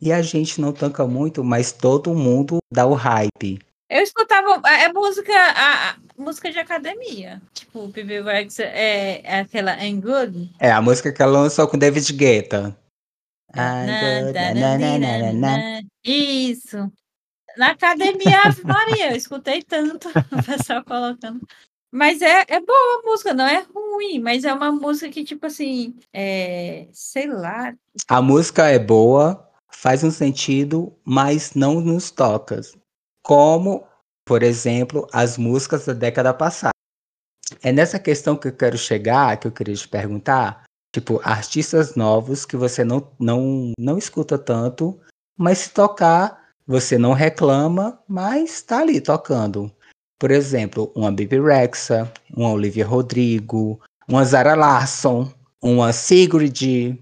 e 0.00 0.12
a 0.12 0.22
gente 0.22 0.60
não 0.60 0.72
tanca 0.72 1.06
muito, 1.06 1.42
mas 1.42 1.72
todo 1.72 2.14
mundo 2.14 2.58
dá 2.72 2.86
o 2.86 2.94
hype. 2.94 3.58
Eu 3.88 4.02
escutava 4.02 4.60
é, 4.68 4.84
é 4.84 4.92
música, 4.92 5.32
a, 5.32 5.90
a, 5.90 5.96
música 6.16 6.52
de 6.52 6.58
academia. 6.58 7.40
Tipo, 7.54 7.84
o 7.84 7.92
PB 7.92 8.22
é, 8.58 9.20
é 9.24 9.40
aquela 9.40 9.82
I'm 9.82 10.00
Good. 10.00 10.52
É 10.60 10.70
a 10.70 10.82
música 10.82 11.10
que 11.12 11.22
ela 11.22 11.40
lançou 11.40 11.66
com 11.66 11.78
David 11.78 12.12
Guetta. 12.12 12.76
Isso. 16.04 16.92
Na 17.56 17.70
academia, 17.70 18.42
Maria, 18.62 19.10
eu 19.10 19.16
escutei 19.16 19.62
tanto 19.62 20.08
o 20.32 20.42
pessoal 20.44 20.84
colocando. 20.84 21.40
Mas 21.90 22.20
é, 22.20 22.44
é 22.46 22.60
boa 22.60 23.00
a 23.00 23.06
música, 23.06 23.32
não 23.32 23.46
é 23.46 23.64
ruim, 23.74 24.18
mas 24.18 24.44
é 24.44 24.52
uma 24.52 24.70
música 24.70 25.10
que, 25.10 25.24
tipo 25.24 25.46
assim, 25.46 25.98
é, 26.12 26.86
sei 26.92 27.26
lá. 27.26 27.74
A 28.06 28.20
música 28.20 28.68
é 28.68 28.78
boa, 28.78 29.48
faz 29.70 30.04
um 30.04 30.10
sentido, 30.10 30.94
mas 31.02 31.54
não 31.54 31.80
nos 31.80 32.10
toca 32.10 32.60
como, 33.28 33.86
por 34.24 34.42
exemplo, 34.42 35.06
as 35.12 35.36
músicas 35.36 35.84
da 35.84 35.92
década 35.92 36.32
passada. 36.32 36.72
É 37.62 37.70
nessa 37.70 37.98
questão 37.98 38.34
que 38.34 38.48
eu 38.48 38.56
quero 38.56 38.78
chegar, 38.78 39.36
que 39.36 39.46
eu 39.46 39.52
queria 39.52 39.74
te 39.74 39.86
perguntar, 39.86 40.64
tipo, 40.94 41.20
artistas 41.22 41.94
novos 41.94 42.46
que 42.46 42.56
você 42.56 42.82
não, 42.82 43.06
não, 43.20 43.72
não 43.78 43.98
escuta 43.98 44.38
tanto, 44.38 44.98
mas 45.36 45.58
se 45.58 45.70
tocar, 45.70 46.48
você 46.66 46.96
não 46.96 47.12
reclama, 47.12 48.02
mas 48.08 48.50
está 48.50 48.78
ali 48.78 48.98
tocando. 48.98 49.70
Por 50.18 50.30
exemplo, 50.30 50.90
uma 50.96 51.12
Bibi 51.12 51.38
Rexa, 51.38 52.10
uma 52.34 52.50
Olivia 52.50 52.86
Rodrigo, 52.86 53.78
uma 54.08 54.24
Zara 54.24 54.54
Larson, 54.54 55.30
uma 55.62 55.92
Sigrid. 55.92 56.98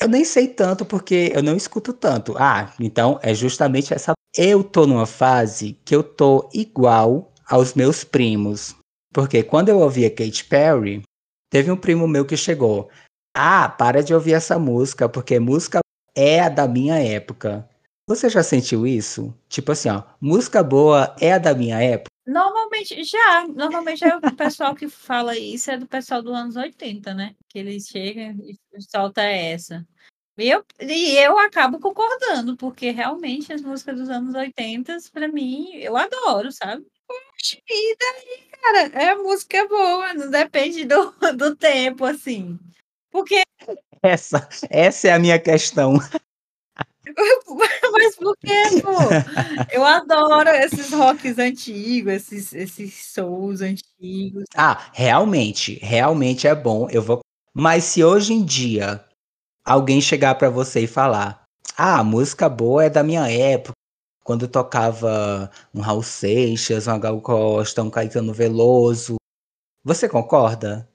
Eu 0.00 0.08
nem 0.08 0.24
sei 0.24 0.48
tanto 0.48 0.86
porque 0.86 1.32
eu 1.34 1.42
não 1.42 1.54
escuto 1.54 1.92
tanto. 1.92 2.34
Ah, 2.38 2.72
então 2.80 3.20
é 3.22 3.34
justamente 3.34 3.92
essa 3.92 4.16
eu 4.36 4.62
tô 4.62 4.86
numa 4.86 5.06
fase 5.06 5.78
que 5.84 5.96
eu 5.96 6.02
tô 6.02 6.48
igual 6.52 7.32
aos 7.48 7.72
meus 7.74 8.04
primos. 8.04 8.76
Porque 9.12 9.42
quando 9.42 9.70
eu 9.70 9.78
ouvia 9.78 10.10
Katy 10.10 10.44
Perry, 10.44 11.02
teve 11.50 11.70
um 11.70 11.76
primo 11.76 12.06
meu 12.06 12.26
que 12.26 12.36
chegou. 12.36 12.90
Ah, 13.34 13.68
para 13.68 14.02
de 14.02 14.12
ouvir 14.12 14.34
essa 14.34 14.58
música, 14.58 15.08
porque 15.08 15.40
música 15.40 15.80
é 16.14 16.40
a 16.40 16.50
da 16.50 16.68
minha 16.68 16.98
época. 16.98 17.66
Você 18.08 18.28
já 18.28 18.42
sentiu 18.42 18.86
isso? 18.86 19.34
Tipo 19.48 19.72
assim, 19.72 19.88
ó, 19.88 20.02
música 20.20 20.62
boa 20.62 21.16
é 21.20 21.32
a 21.32 21.38
da 21.38 21.54
minha 21.54 21.82
época? 21.82 22.10
Normalmente, 22.26 23.02
já. 23.04 23.46
Normalmente 23.48 24.04
é 24.04 24.16
o 24.16 24.20
pessoal 24.36 24.74
que 24.74 24.88
fala 24.88 25.36
isso 25.36 25.70
é 25.70 25.78
do 25.78 25.86
pessoal 25.86 26.22
dos 26.22 26.34
anos 26.34 26.56
80, 26.56 27.14
né? 27.14 27.34
Que 27.48 27.58
eles 27.58 27.86
chegam 27.86 28.36
e 28.42 28.58
solta 28.82 29.22
essa. 29.22 29.86
E 30.38 30.50
eu, 30.50 30.62
e 30.80 31.16
eu 31.16 31.38
acabo 31.38 31.80
concordando, 31.80 32.56
porque 32.56 32.90
realmente 32.90 33.52
as 33.52 33.62
músicas 33.62 33.96
dos 33.96 34.10
anos 34.10 34.34
80, 34.34 34.98
pra 35.10 35.28
mim, 35.28 35.70
eu 35.76 35.96
adoro, 35.96 36.52
sabe? 36.52 36.84
Poxa, 37.06 37.56
e 37.66 37.96
daí, 37.96 38.48
cara, 38.60 38.80
é 39.02 39.14
música 39.14 39.56
é 39.56 39.66
boa, 39.66 40.12
não 40.12 40.30
depende 40.30 40.84
do, 40.84 41.14
do 41.36 41.56
tempo, 41.56 42.04
assim. 42.04 42.58
Porque. 43.10 43.42
Essa, 44.02 44.46
essa 44.70 45.08
é 45.08 45.12
a 45.12 45.18
minha 45.18 45.38
questão. 45.38 45.94
Mas 47.92 48.16
por 48.16 48.36
quê, 48.36 48.80
pô? 48.82 48.92
Eu 49.72 49.84
adoro 49.84 50.50
esses 50.50 50.92
rocks 50.92 51.38
antigos, 51.38 52.12
esses, 52.12 52.52
esses 52.52 52.94
souls 53.12 53.62
antigos. 53.62 54.44
Ah, 54.54 54.90
realmente, 54.92 55.78
realmente 55.82 56.46
é 56.46 56.54
bom. 56.54 56.88
Eu 56.90 57.02
vou. 57.02 57.20
Mas 57.54 57.84
se 57.84 58.04
hoje 58.04 58.34
em 58.34 58.44
dia 58.44 59.05
alguém 59.66 60.00
chegar 60.00 60.36
para 60.36 60.48
você 60.48 60.82
e 60.82 60.86
falar: 60.86 61.42
"Ah, 61.76 61.98
a 61.98 62.04
música 62.04 62.48
boa 62.48 62.84
é 62.84 62.90
da 62.90 63.02
minha 63.02 63.28
época, 63.30 63.72
quando 64.24 64.48
tocava 64.48 65.50
um 65.74 65.80
Raul 65.80 66.02
Seixas, 66.02 66.86
um 66.86 66.98
Gal 67.00 67.20
Costa, 67.20 67.82
um 67.82 67.90
Caetano 67.90 68.32
Veloso", 68.32 69.16
você 69.84 70.08
concorda? 70.08 70.88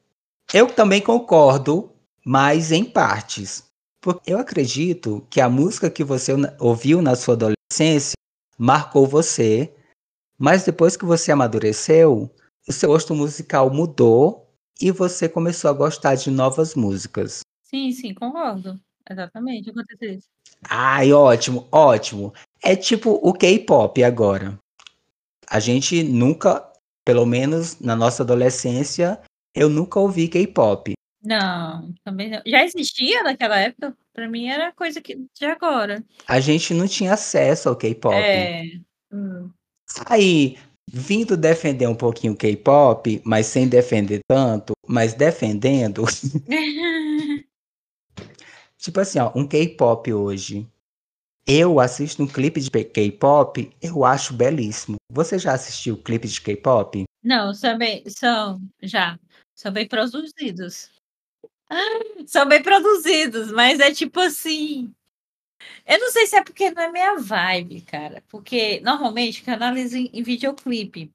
Eu 0.54 0.68
também 0.68 1.02
concordo, 1.02 1.92
mas 2.26 2.72
em 2.72 2.84
partes. 2.86 3.64
Porque 4.02 4.34
eu 4.34 4.40
acredito 4.40 5.26
que 5.30 5.42
a 5.42 5.50
música 5.50 5.90
que 5.90 6.04
você 6.04 6.34
ouviu 6.60 7.02
na 7.02 7.16
sua 7.16 7.36
adolescência 7.36 8.14
marcou 8.58 9.08
você, 9.08 9.74
mas 10.40 10.64
depois 10.66 10.98
que 10.98 11.06
você 11.06 11.32
amadureceu, 11.32 12.30
o 12.68 12.74
seu 12.74 12.90
gosto 12.90 13.16
musical 13.16 13.70
mudou 13.72 14.48
e 14.82 14.92
você 14.92 15.30
começou 15.30 15.70
a 15.70 15.74
gostar 15.74 16.16
de 16.16 16.32
novas 16.32 16.76
músicas. 16.76 17.42
Sim, 17.74 17.92
sim, 17.92 18.14
concordo. 18.14 18.80
Exatamente, 19.10 19.70
aconteceu 19.70 20.14
isso. 20.14 20.28
Ai, 20.70 21.12
ótimo, 21.12 21.68
ótimo. 21.72 22.34
É 22.64 22.76
tipo 22.76 23.20
o 23.24 23.34
K-pop 23.34 24.04
agora. 24.04 24.58
A 25.50 25.60
gente 25.60 26.04
nunca, 26.04 26.70
pelo 27.06 27.26
menos 27.26 27.80
na 27.80 27.96
nossa 27.96 28.24
adolescência, 28.24 29.20
eu 29.56 29.70
nunca 29.70 30.00
ouvi 30.00 30.28
K-pop. 30.28 30.94
Não, 31.24 31.94
também 32.04 32.30
não. 32.30 32.42
Já 32.46 32.64
existia 32.64 33.24
naquela 33.24 33.58
época? 33.58 33.96
Pra 34.14 34.28
mim 34.28 34.48
era 34.48 34.72
coisa 34.72 35.00
que 35.02 35.16
de 35.16 35.46
agora. 35.46 36.04
A 36.28 36.40
gente 36.40 36.74
não 36.74 36.88
tinha 36.88 37.14
acesso 37.14 37.70
ao 37.70 37.76
K-pop. 37.76 38.16
É. 38.16 38.64
Hum. 39.12 39.50
Aí, 40.06 40.58
vindo 40.88 41.38
defender 41.38 41.88
um 41.88 41.96
pouquinho 41.96 42.34
o 42.34 42.38
K-pop, 42.38 43.22
mas 43.24 43.46
sem 43.46 43.68
defender 43.68 44.20
tanto, 44.28 44.74
mas 44.88 45.14
defendendo. 45.14 46.04
tipo 48.82 49.00
assim, 49.00 49.20
ó, 49.20 49.32
um 49.36 49.48
K-pop 49.48 50.12
hoje. 50.12 50.68
Eu 51.46 51.80
assisto 51.80 52.22
um 52.22 52.28
clipe 52.28 52.60
de 52.60 52.70
K-pop, 52.70 53.72
eu 53.82 54.06
acho 54.06 54.34
belíssimo. 54.34 54.98
Você 55.12 55.40
já 55.40 55.54
assistiu 55.54 56.02
clipe 56.02 56.28
de 56.28 56.40
K-pop? 56.40 57.04
Não, 57.24 57.52
também 57.54 58.04
são 58.08 58.62
já. 58.82 59.20
São 59.56 59.72
bem 59.72 59.88
produzidos. 59.88 60.90
São 62.28 62.48
bem 62.48 62.62
produzidos, 62.62 63.52
mas 63.52 63.80
é 63.80 63.92
tipo 63.92 64.20
assim. 64.20 64.94
Eu 65.86 66.00
não 66.00 66.12
sei 66.12 66.28
se 66.28 66.36
é 66.36 66.44
porque 66.44 66.72
não 66.72 66.82
é 66.82 66.92
minha 66.92 67.18
vibe, 67.18 67.82
cara. 67.82 68.24
Porque 68.28 68.82
normalmente 68.82 69.44
eu 69.48 69.54
analiso 69.54 69.98
em, 69.98 70.10
em 70.14 70.24
videoclipe. 70.24 71.12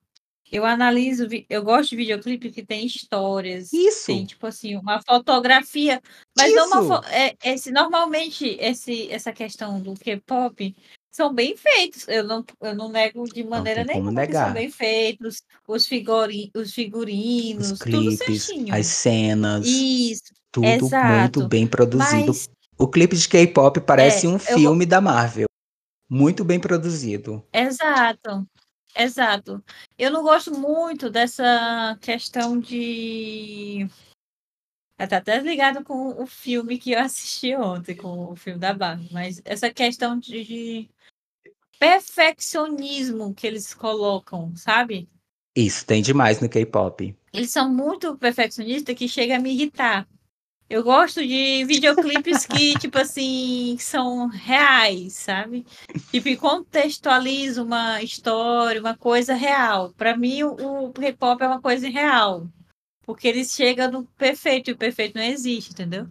Eu 0.51 0.65
analiso, 0.65 1.27
eu 1.51 1.63
gosto 1.63 1.91
de 1.91 1.97
videoclipe 1.97 2.51
que 2.51 2.65
tem 2.65 2.87
histórias. 2.87 3.73
Isso. 3.73 4.07
Tem, 4.07 4.25
tipo 4.25 4.47
assim, 4.47 4.77
uma 4.77 5.01
fotografia. 5.03 6.01
Mas 6.37 6.53
Isso. 6.53 6.71
não 6.71 6.85
uma. 6.85 7.03
É, 7.11 7.35
esse, 7.45 7.71
normalmente, 7.73 8.57
esse, 8.61 9.11
essa 9.11 9.33
questão 9.33 9.81
do 9.81 9.95
K-pop 9.95 10.75
são 11.11 11.35
bem 11.35 11.57
feitos. 11.57 12.07
Eu 12.07 12.25
não, 12.25 12.45
eu 12.61 12.75
não 12.75 12.89
nego 12.89 13.25
de 13.25 13.43
maneira 13.43 13.85
nenhuma 13.85 14.11
que 14.11 14.33
são 14.33 14.43
negar. 14.43 14.53
bem 14.55 14.71
feitos. 14.71 15.43
Os, 15.67 15.87
figuri, 15.87 16.51
os 16.55 16.73
figurinos, 16.73 17.73
Os 17.73 17.79
tudo 17.81 17.99
clipes, 18.17 18.45
certinho. 18.45 18.75
as 18.75 18.87
cenas, 18.87 19.67
Isso, 19.67 20.33
tudo 20.53 20.67
exato. 20.67 21.41
muito 21.41 21.49
bem 21.49 21.67
produzido. 21.67 22.27
Mas 22.29 22.49
O 22.79 22.87
clipe 22.87 23.17
de 23.17 23.29
K-pop 23.29 23.81
parece 23.81 24.27
É, 24.27 24.29
um 24.29 24.35
eu 24.35 24.39
filme 24.39 24.87
da 24.87 25.01
Marvel. 25.01 25.47
Muito 26.09 26.45
bem 26.45 26.61
produzido. 26.61 27.43
Exato, 27.53 28.47
exato. 28.97 29.63
Eu 29.99 30.11
não 30.11 30.23
gosto 30.23 30.59
muito 30.59 31.11
dessa 31.11 31.97
questão 32.01 32.59
de. 32.59 33.89
Tá 34.97 35.19
até 35.19 35.39
ligado 35.41 35.85
com 35.85 36.23
o 36.23 36.27
filme 36.27 36.79
que 36.79 36.93
eu 36.93 37.01
assisti 37.01 37.55
ontem, 37.55 37.95
com 37.95 38.33
o 38.33 38.37
filme 38.37 38.59
da 38.59 38.73
Barbie, 38.73 39.13
mas 39.13 39.43
essa 39.45 39.71
questão 39.71 40.19
de, 40.19 40.43
de 40.43 40.91
perfeccionismo 41.79 43.35
que 43.35 43.47
eles 43.47 43.75
colocam, 43.75 44.57
sabe? 44.57 45.09
Isso, 45.55 45.87
tem 45.87 46.03
demais 46.03 46.41
no 46.41 46.49
K-pop. 46.49 47.17
Eles 47.33 47.51
são 47.51 47.73
muito 47.73 48.17
perfeccionistas 48.17 48.95
que 48.95 49.09
chega 49.09 49.37
a 49.37 49.41
me 49.41 49.53
irritar. 49.53 50.09
Eu 50.69 50.83
gosto 50.83 51.25
de 51.25 51.65
videoclipes 51.65 52.45
que, 52.45 52.77
tipo 52.79 52.99
assim, 52.99 53.77
são 53.79 54.27
reais, 54.27 55.13
sabe? 55.13 55.65
Tipo, 56.11 56.25
que 56.25 56.37
contextualiza 56.37 57.63
uma 57.63 58.03
história, 58.03 58.81
uma 58.81 58.97
coisa 58.97 59.35
real. 59.35 59.93
Para 59.97 60.17
mim, 60.17 60.43
o, 60.43 60.87
o 60.87 60.93
K-pop 60.93 61.41
é 61.43 61.47
uma 61.47 61.61
coisa 61.61 61.89
real. 61.89 62.49
Porque 63.05 63.29
eles 63.29 63.53
chegam 63.53 63.91
no 63.93 64.05
perfeito 64.19 64.69
e 64.69 64.73
o 64.73 64.77
perfeito 64.77 65.17
não 65.17 65.25
existe, 65.25 65.71
entendeu? 65.71 66.09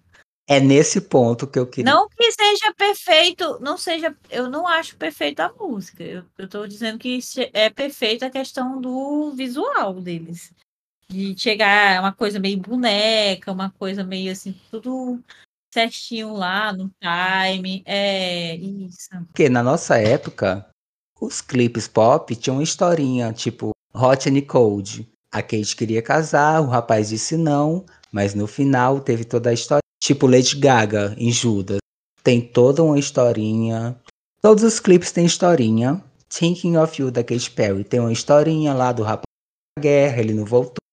É 0.47 0.59
nesse 0.59 1.01
ponto 1.01 1.47
que 1.47 1.57
eu 1.57 1.67
queria. 1.67 1.91
Não 1.91 2.07
que 2.07 2.31
seja 2.31 2.73
perfeito, 2.77 3.59
não 3.59 3.77
seja. 3.77 4.15
Eu 4.29 4.47
não 4.49 4.67
acho 4.67 4.95
perfeito 4.95 5.39
a 5.39 5.51
música. 5.51 6.03
Eu, 6.03 6.47
tô 6.47 6.67
dizendo 6.67 6.99
que 6.99 7.19
é 7.51 7.69
perfeita 7.69 8.27
a 8.27 8.31
questão 8.31 8.79
do 8.79 9.31
visual 9.31 9.95
deles. 9.95 10.53
De 11.09 11.37
chegar 11.37 12.01
uma 12.01 12.11
coisa 12.11 12.39
meio 12.39 12.57
boneca, 12.57 13.51
uma 13.51 13.69
coisa 13.69 14.03
meio 14.03 14.31
assim, 14.31 14.55
tudo 14.71 15.23
certinho 15.73 16.33
lá 16.33 16.71
no 16.73 16.89
time. 16.99 17.83
É 17.85 18.55
isso. 18.55 19.09
Porque 19.27 19.49
na 19.49 19.61
nossa 19.61 19.97
época, 19.97 20.67
os 21.19 21.41
clipes 21.41 21.87
pop 21.87 22.35
tinham 22.35 22.57
uma 22.57 22.63
historinha, 22.63 23.33
tipo 23.33 23.71
Hot 23.93 24.29
and 24.29 24.41
Cold. 24.41 25.07
A 25.31 25.41
Kate 25.41 25.75
queria 25.75 26.01
casar, 26.01 26.61
o 26.61 26.67
rapaz 26.67 27.09
disse 27.09 27.35
não, 27.35 27.85
mas 28.11 28.33
no 28.33 28.47
final 28.47 29.01
teve 29.01 29.25
toda 29.25 29.49
a 29.49 29.53
história. 29.53 29.81
Tipo 30.01 30.27
Lady 30.27 30.57
Gaga 30.57 31.13
em 31.17 31.31
Judas. 31.31 31.79
Tem 32.23 32.41
toda 32.41 32.83
uma 32.83 32.97
historinha. 32.97 33.99
Todos 34.41 34.63
os 34.63 34.79
clipes 34.79 35.11
têm 35.11 35.25
historinha. 35.25 36.01
Thinking 36.29 36.77
of 36.77 37.01
You 37.01 37.11
da 37.11 37.23
Katy 37.23 37.51
Perry 37.51 37.83
tem 37.83 37.99
uma 37.99 38.11
historinha 38.11 38.73
lá 38.73 38.91
do 38.91 39.03
rapaz 39.03 39.23
da 39.77 39.81
guerra, 39.81 40.21
ele 40.21 40.33
não 40.33 40.45
voltou. 40.45 40.84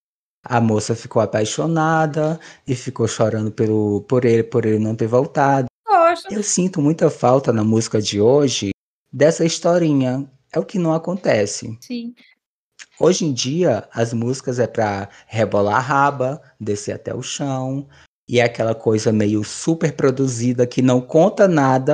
A 0.44 0.60
moça 0.60 0.96
ficou 0.96 1.22
apaixonada 1.22 2.38
e 2.66 2.74
ficou 2.74 3.06
chorando 3.06 3.52
pelo, 3.52 4.02
por 4.02 4.24
ele, 4.24 4.42
por 4.42 4.66
ele 4.66 4.78
não 4.78 4.96
ter 4.96 5.06
voltado. 5.06 5.66
Gosto. 5.86 6.32
Eu 6.32 6.42
sinto 6.42 6.80
muita 6.80 7.08
falta 7.10 7.52
na 7.52 7.62
música 7.62 8.00
de 8.02 8.20
hoje 8.20 8.70
dessa 9.12 9.44
historinha. 9.44 10.28
É 10.52 10.58
o 10.58 10.64
que 10.64 10.78
não 10.78 10.92
acontece. 10.92 11.78
Sim. 11.80 12.14
Hoje 12.98 13.24
em 13.24 13.32
dia, 13.32 13.88
as 13.92 14.12
músicas 14.12 14.58
é 14.58 14.66
pra 14.66 15.08
rebolar 15.26 15.76
a 15.76 15.80
raba, 15.80 16.42
descer 16.60 16.92
até 16.92 17.14
o 17.14 17.22
chão, 17.22 17.88
e 18.28 18.38
é 18.40 18.44
aquela 18.44 18.74
coisa 18.74 19.12
meio 19.12 19.42
super 19.44 19.94
produzida 19.94 20.66
que 20.66 20.82
não 20.82 21.00
conta 21.00 21.48
nada. 21.48 21.92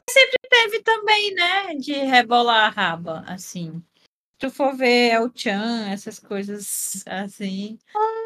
Teve 0.50 0.80
também, 0.82 1.34
né? 1.34 1.74
De 1.76 1.92
rebolar 1.92 2.66
a 2.66 2.68
raba, 2.68 3.24
assim. 3.26 3.82
Se 4.40 4.46
tu 4.46 4.50
for 4.54 4.72
ver 4.76 5.10
El 5.14 5.32
Chan, 5.34 5.88
essas 5.90 6.20
coisas 6.20 7.02
assim. 7.04 7.76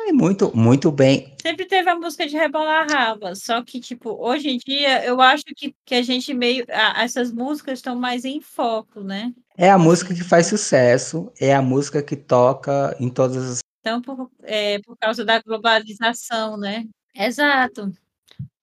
É 0.06 0.12
muito, 0.12 0.54
muito 0.54 0.92
bem. 0.92 1.34
Sempre 1.40 1.64
teve 1.64 1.88
a 1.88 1.94
música 1.96 2.26
de 2.26 2.36
rebolar 2.36 2.84
a 2.84 2.94
raba. 2.94 3.34
Só 3.34 3.62
que, 3.64 3.80
tipo, 3.80 4.10
hoje 4.22 4.50
em 4.50 4.58
dia, 4.58 5.02
eu 5.06 5.22
acho 5.22 5.42
que, 5.56 5.74
que 5.86 5.94
a 5.94 6.02
gente 6.02 6.34
meio. 6.34 6.66
a- 6.68 7.02
essas 7.02 7.32
músicas 7.32 7.78
estão 7.78 7.96
mais 7.96 8.26
em 8.26 8.42
foco, 8.42 9.00
né? 9.00 9.32
É 9.56 9.70
a 9.70 9.78
música 9.78 10.14
que 10.14 10.22
faz 10.22 10.48
sucesso, 10.48 11.32
é 11.40 11.54
a 11.54 11.62
música 11.62 12.02
que 12.02 12.14
toca 12.14 12.94
em 13.00 13.08
todas 13.08 13.36
as. 13.50 13.58
Então, 13.80 14.02
por, 14.02 14.30
é, 14.42 14.80
por 14.80 14.98
causa 14.98 15.24
da 15.24 15.40
globalização, 15.40 16.58
né? 16.58 16.84
Exato. 17.14 17.90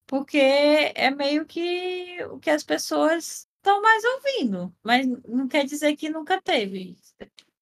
Porque 0.06 0.38
é 0.38 1.10
meio 1.10 1.48
que 1.48 2.24
o 2.32 2.38
que 2.38 2.52
as 2.52 2.64
pessoas 2.64 3.48
estão 3.60 3.82
mais 3.82 4.04
ouvindo. 4.04 4.76
Mas 4.84 5.08
não 5.28 5.48
quer 5.48 5.66
dizer 5.66 5.96
que 5.96 6.10
nunca 6.10 6.42
teve. 6.42 6.98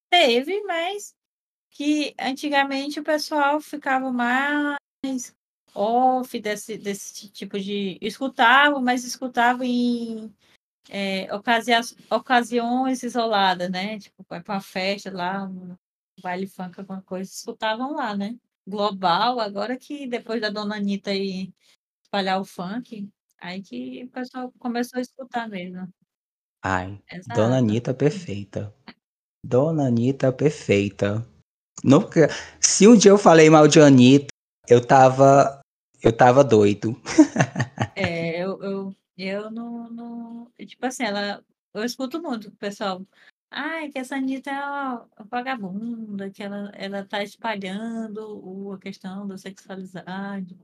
Teve, 0.09 0.63
mas 0.63 1.15
que 1.71 2.15
antigamente 2.19 2.99
o 2.99 3.03
pessoal 3.03 3.59
ficava 3.59 4.11
mais 4.11 5.35
off 5.73 6.39
desse, 6.39 6.77
desse 6.77 7.29
tipo 7.29 7.59
de. 7.59 7.97
Escutava, 8.01 8.79
mas 8.79 9.03
escutava 9.03 9.65
em 9.65 10.33
é, 10.89 11.33
ocasias- 11.35 11.95
ocasiões 12.09 13.03
isoladas, 13.03 13.69
né? 13.69 13.99
Tipo, 13.99 14.25
vai 14.27 14.41
pra 14.41 14.55
uma 14.55 14.61
festa 14.61 15.11
lá, 15.11 15.43
um 15.43 15.75
baile 16.21 16.47
funk, 16.47 16.79
alguma 16.79 17.01
coisa, 17.01 17.29
escutavam 17.31 17.93
lá, 17.93 18.15
né? 18.15 18.37
Global, 18.65 19.39
agora 19.39 19.77
que 19.77 20.07
depois 20.07 20.41
da 20.41 20.49
dona 20.49 20.75
Anitta 20.75 21.11
aí 21.11 21.53
espalhar 22.03 22.39
o 22.41 22.45
funk, 22.45 23.07
aí 23.39 23.61
que 23.61 24.03
o 24.03 24.09
pessoal 24.09 24.53
começou 24.59 24.97
a 24.97 25.01
escutar 25.01 25.47
mesmo. 25.47 25.87
Ai, 26.63 26.87
Dona 26.87 27.17
Exato. 27.17 27.41
Anitta 27.41 27.93
perfeita. 27.93 28.73
Dona 29.43 29.87
Anitta 29.87 30.31
perfeita. 30.31 31.25
Nunca... 31.83 32.29
Se 32.59 32.87
um 32.87 32.95
dia 32.95 33.11
eu 33.11 33.17
falei 33.17 33.49
mal 33.49 33.67
de 33.67 33.79
Anitta, 33.79 34.27
eu 34.67 34.85
tava. 34.85 35.61
Eu 36.01 36.15
tava 36.15 36.43
doido. 36.43 36.99
É, 37.95 38.43
eu, 38.43 38.61
eu, 38.61 38.95
eu 39.17 39.49
não, 39.49 39.89
não. 39.89 40.51
Tipo 40.65 40.85
assim, 40.85 41.03
ela. 41.03 41.43
Eu 41.73 41.83
escuto 41.83 42.21
muito 42.21 42.49
o 42.49 42.55
pessoal. 42.55 43.05
Ai, 43.49 43.89
que 43.89 43.99
essa 43.99 44.15
Anitta 44.15 44.51
é 44.51 44.59
uma 44.59 45.09
vagabunda, 45.29 46.29
que 46.29 46.43
ela, 46.43 46.71
ela 46.75 47.05
tá 47.05 47.23
espalhando 47.23 48.39
o, 48.43 48.73
a 48.73 48.77
questão 48.77 49.27
da 49.27 49.37
sexualidade, 49.37 50.57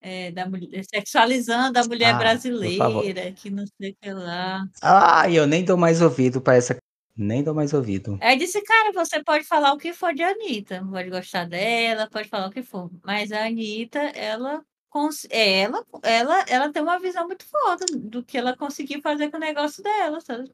é, 0.00 0.30
da 0.30 0.48
mulher, 0.48 0.82
sexualizando 0.84 1.78
a 1.78 1.84
mulher 1.84 2.14
Ah, 2.14 2.18
por 2.18 2.76
favor. 2.76 3.02
brasileira, 3.02 3.32
que 3.32 3.50
não 3.50 3.64
sei 3.80 3.90
o 3.92 3.96
que 4.00 4.10
lá. 4.12 4.64
Ai, 4.82 5.38
eu 5.38 5.46
nem 5.46 5.64
dou 5.64 5.76
mais 5.76 6.00
ouvido 6.02 6.40
pra 6.40 6.54
essa. 6.56 6.76
Nem 7.16 7.42
dou 7.42 7.54
mais 7.54 7.72
ouvido. 7.72 8.18
Aí 8.20 8.36
disse, 8.38 8.60
cara, 8.62 8.92
você 8.92 9.22
pode 9.24 9.44
falar 9.44 9.72
o 9.72 9.78
que 9.78 9.92
for 9.92 10.14
de 10.14 10.22
Anitta, 10.22 10.84
pode 10.90 11.08
gostar 11.10 11.46
dela, 11.48 12.08
pode 12.10 12.28
falar 12.28 12.48
o 12.48 12.50
que 12.50 12.62
for, 12.62 12.90
mas 13.02 13.32
a 13.32 13.46
Anitta, 13.46 13.98
ela, 13.98 14.62
cons- 14.90 15.26
ela, 15.30 15.82
ela, 16.02 16.44
ela 16.46 16.72
tem 16.72 16.82
uma 16.82 16.98
visão 16.98 17.26
muito 17.26 17.46
foda 17.46 17.86
do 17.98 18.22
que 18.22 18.36
ela 18.36 18.54
conseguiu 18.56 19.00
fazer 19.00 19.30
com 19.30 19.38
o 19.38 19.40
negócio 19.40 19.82
dela, 19.82 20.20
sabe? 20.20 20.52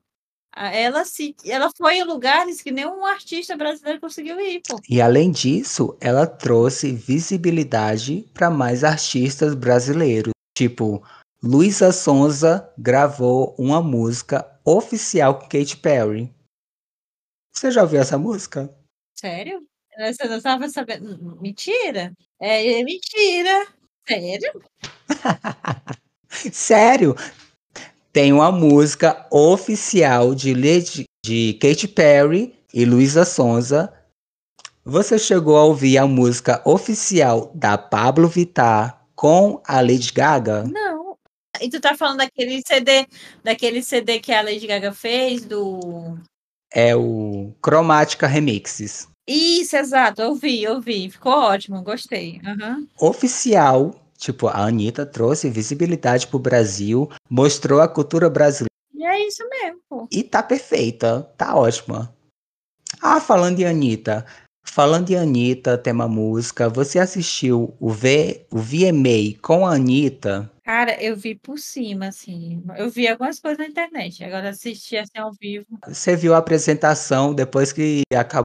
Ah, 0.54 0.68
Ela 0.74 1.04
se, 1.04 1.34
ela 1.44 1.70
foi 1.76 1.96
em 1.96 2.04
lugares 2.04 2.60
que 2.60 2.70
nenhum 2.70 3.06
artista 3.06 3.56
brasileiro 3.56 4.00
conseguiu 4.00 4.38
ir, 4.38 4.60
pô. 4.68 4.78
E 4.88 5.00
além 5.00 5.30
disso, 5.30 5.96
ela 6.00 6.26
trouxe 6.26 6.92
visibilidade 6.92 8.28
para 8.34 8.50
mais 8.50 8.84
artistas 8.84 9.54
brasileiros. 9.54 10.32
Tipo, 10.54 11.02
Luísa 11.42 11.90
Sonza 11.90 12.70
gravou 12.76 13.54
uma 13.58 13.82
música 13.82 14.46
oficial 14.64 15.38
com 15.38 15.48
Katy 15.48 15.78
Perry. 15.78 16.30
Você 17.52 17.70
já 17.70 17.82
ouviu 17.82 18.00
essa 18.00 18.18
música? 18.18 18.72
Sério? 19.14 19.66
Você 19.98 20.24
não 20.28 20.36
estava 20.36 20.68
sabendo? 20.68 21.40
Mentira? 21.40 22.12
É, 22.40 22.80
é 22.80 22.84
mentira. 22.84 23.66
Sério? 24.06 24.62
Sério? 26.52 27.14
Tem 28.12 28.30
uma 28.30 28.52
música 28.52 29.26
oficial 29.30 30.34
de, 30.34 30.52
Lady, 30.52 31.06
de 31.24 31.54
Katy 31.54 31.88
Perry 31.88 32.54
e 32.74 32.84
Luísa 32.84 33.24
Sonza. 33.24 33.90
Você 34.84 35.18
chegou 35.18 35.56
a 35.56 35.64
ouvir 35.64 35.96
a 35.96 36.06
música 36.06 36.60
oficial 36.66 37.50
da 37.54 37.78
Pablo 37.78 38.28
Vittar 38.28 39.06
com 39.14 39.62
a 39.66 39.80
Lady 39.80 40.12
Gaga? 40.12 40.64
Não. 40.64 41.16
E 41.58 41.70
tu 41.70 41.80
tá 41.80 41.94
falando 41.94 42.18
daquele 42.18 42.60
CD, 42.66 43.06
daquele 43.42 43.82
CD 43.82 44.20
que 44.20 44.32
a 44.32 44.42
Lady 44.42 44.66
Gaga 44.66 44.92
fez, 44.92 45.46
do. 45.46 46.18
É 46.70 46.94
o 46.94 47.54
Chromatica 47.64 48.26
Remixes. 48.26 49.08
Isso, 49.26 49.76
exato, 49.76 50.20
eu 50.20 50.34
vi, 50.34 50.62
eu 50.62 50.80
vi. 50.80 51.08
Ficou 51.08 51.32
ótimo, 51.32 51.82
gostei. 51.82 52.40
Uhum. 52.44 52.86
Oficial, 53.00 53.94
tipo, 54.22 54.46
a 54.46 54.64
Anitta 54.66 55.04
trouxe 55.04 55.50
visibilidade 55.50 56.28
pro 56.28 56.38
Brasil, 56.38 57.10
mostrou 57.28 57.80
a 57.80 57.88
cultura 57.88 58.30
brasileira 58.30 58.70
E 58.94 59.04
é 59.04 59.26
isso 59.26 59.42
mesmo, 59.48 59.80
pô. 59.88 60.06
e 60.12 60.22
tá 60.22 60.42
perfeita, 60.42 61.22
tá 61.36 61.56
ótima. 61.56 62.14
Ah, 63.00 63.20
falando 63.20 63.56
de 63.56 63.64
Anitta, 63.64 64.24
falando 64.64 65.06
de 65.06 65.16
Anitta, 65.16 65.76
tema 65.76 66.06
música, 66.06 66.68
você 66.68 67.00
assistiu 67.00 67.74
o, 67.80 67.90
v, 67.90 68.46
o 68.50 68.58
VMA 68.58 69.36
com 69.42 69.66
a 69.66 69.74
Anitta? 69.74 70.48
Cara, 70.64 71.02
eu 71.02 71.16
vi 71.16 71.34
por 71.34 71.58
cima, 71.58 72.06
assim. 72.06 72.62
Eu 72.78 72.88
vi 72.88 73.08
algumas 73.08 73.40
coisas 73.40 73.58
na 73.58 73.66
internet. 73.66 74.22
Agora 74.22 74.50
assisti 74.50 74.96
assim 74.96 75.18
ao 75.18 75.32
vivo. 75.32 75.66
Você 75.88 76.14
viu 76.14 76.32
a 76.34 76.38
apresentação 76.38 77.34
depois 77.34 77.72
que 77.72 78.02
acabou, 78.14 78.44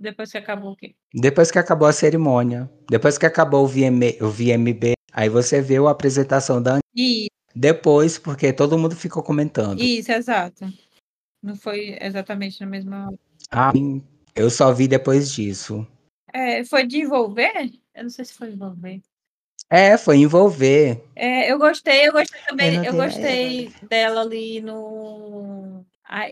Depois 0.00 0.32
que 0.32 0.38
acabou 0.38 0.72
o 0.72 0.76
quê? 0.76 0.96
depois 1.14 1.50
que 1.52 1.58
acabou 1.60 1.86
a 1.86 1.92
cerimônia, 1.92 2.68
depois 2.90 3.16
que 3.16 3.24
acabou 3.26 3.60
o, 3.62 3.66
o 3.66 4.30
VMB, 4.30 4.95
aí 5.16 5.28
você 5.30 5.60
viu 5.62 5.88
a 5.88 5.92
apresentação 5.92 6.62
da 6.62 6.72
Anitta. 6.74 6.86
E, 6.94 7.28
Depois, 7.54 8.18
porque 8.18 8.52
todo 8.52 8.78
mundo 8.78 8.94
ficou 8.94 9.22
comentando. 9.22 9.80
isso, 9.80 10.12
exato. 10.12 10.66
Não 11.42 11.56
foi 11.56 11.96
exatamente 12.00 12.60
na 12.60 12.66
mesma. 12.66 13.12
Ah, 13.50 13.72
eu 14.34 14.50
só 14.50 14.72
vi 14.72 14.86
depois 14.86 15.32
disso. 15.32 15.86
É, 16.32 16.62
foi 16.64 16.86
de 16.86 16.98
envolver? 16.98 17.72
Eu 17.94 18.02
não 18.04 18.10
sei 18.10 18.24
se 18.26 18.34
foi 18.34 18.50
envolver. 18.52 19.00
É, 19.70 19.96
foi 19.96 20.18
envolver. 20.18 21.02
É, 21.16 21.50
eu 21.50 21.58
gostei, 21.58 22.06
eu 22.08 22.12
gostei 22.12 22.40
Eu 22.40 22.44
também, 22.46 22.74
eu 22.76 22.82
tenho- 22.82 22.96
gostei 22.96 23.72
dela 23.88 24.20
ali 24.20 24.60
no. 24.60 25.84
A, 26.04 26.26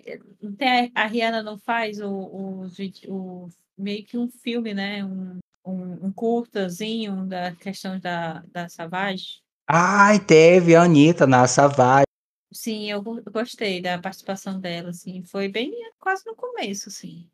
tem 0.58 0.92
a, 0.94 1.02
a 1.02 1.06
Rihanna 1.06 1.42
não 1.42 1.58
faz 1.58 2.00
o, 2.00 2.08
o, 2.08 2.66
o- 3.08 3.48
meio 3.78 4.04
que 4.04 4.16
um 4.18 4.28
filme, 4.28 4.72
né? 4.74 5.04
Um, 5.04 5.38
um, 5.64 6.06
um 6.06 6.12
curtazinho 6.12 7.26
da 7.26 7.54
questão 7.56 7.98
da, 7.98 8.40
da 8.52 8.68
Savage. 8.68 9.42
Ai, 9.68 10.18
teve 10.20 10.74
a 10.74 10.82
Anitta 10.82 11.26
na 11.26 11.46
Savage. 11.46 12.04
Sim, 12.52 12.90
eu 12.90 13.02
go- 13.02 13.22
gostei 13.30 13.80
da 13.82 13.98
participação 13.98 14.60
dela, 14.60 14.90
assim. 14.90 15.22
Foi 15.24 15.48
bem 15.48 15.72
quase 15.98 16.24
no 16.26 16.34
começo, 16.36 16.88
assim. 16.88 17.28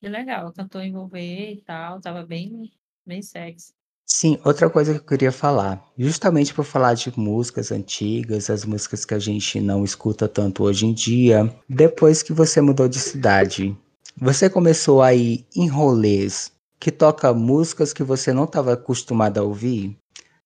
Que 0.00 0.08
legal, 0.08 0.52
cantou 0.52 0.82
envolver 0.82 1.52
e 1.52 1.62
tal, 1.62 2.00
tava 2.00 2.24
bem, 2.26 2.72
bem 3.06 3.22
sexy. 3.22 3.72
Sim, 4.06 4.38
outra 4.44 4.68
coisa 4.68 4.92
que 4.94 5.00
eu 5.00 5.06
queria 5.06 5.32
falar, 5.32 5.82
justamente 5.96 6.52
por 6.52 6.64
falar 6.64 6.94
de 6.94 7.16
músicas 7.18 7.72
antigas, 7.72 8.50
as 8.50 8.64
músicas 8.64 9.04
que 9.04 9.14
a 9.14 9.18
gente 9.18 9.60
não 9.60 9.84
escuta 9.84 10.28
tanto 10.28 10.64
hoje 10.64 10.86
em 10.86 10.92
dia, 10.92 11.54
depois 11.68 12.22
que 12.22 12.32
você 12.32 12.60
mudou 12.60 12.88
de 12.88 12.98
cidade, 12.98 13.76
você 14.16 14.50
começou 14.50 15.02
a 15.02 15.14
ir 15.14 15.46
em 15.56 15.66
rolês 15.68 16.52
que 16.82 16.90
toca 16.90 17.32
músicas 17.32 17.92
que 17.92 18.02
você 18.02 18.32
não 18.32 18.42
estava 18.42 18.72
acostumado 18.72 19.38
a 19.38 19.44
ouvir? 19.44 19.96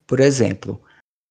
Por 0.07 0.20
exemplo, 0.20 0.79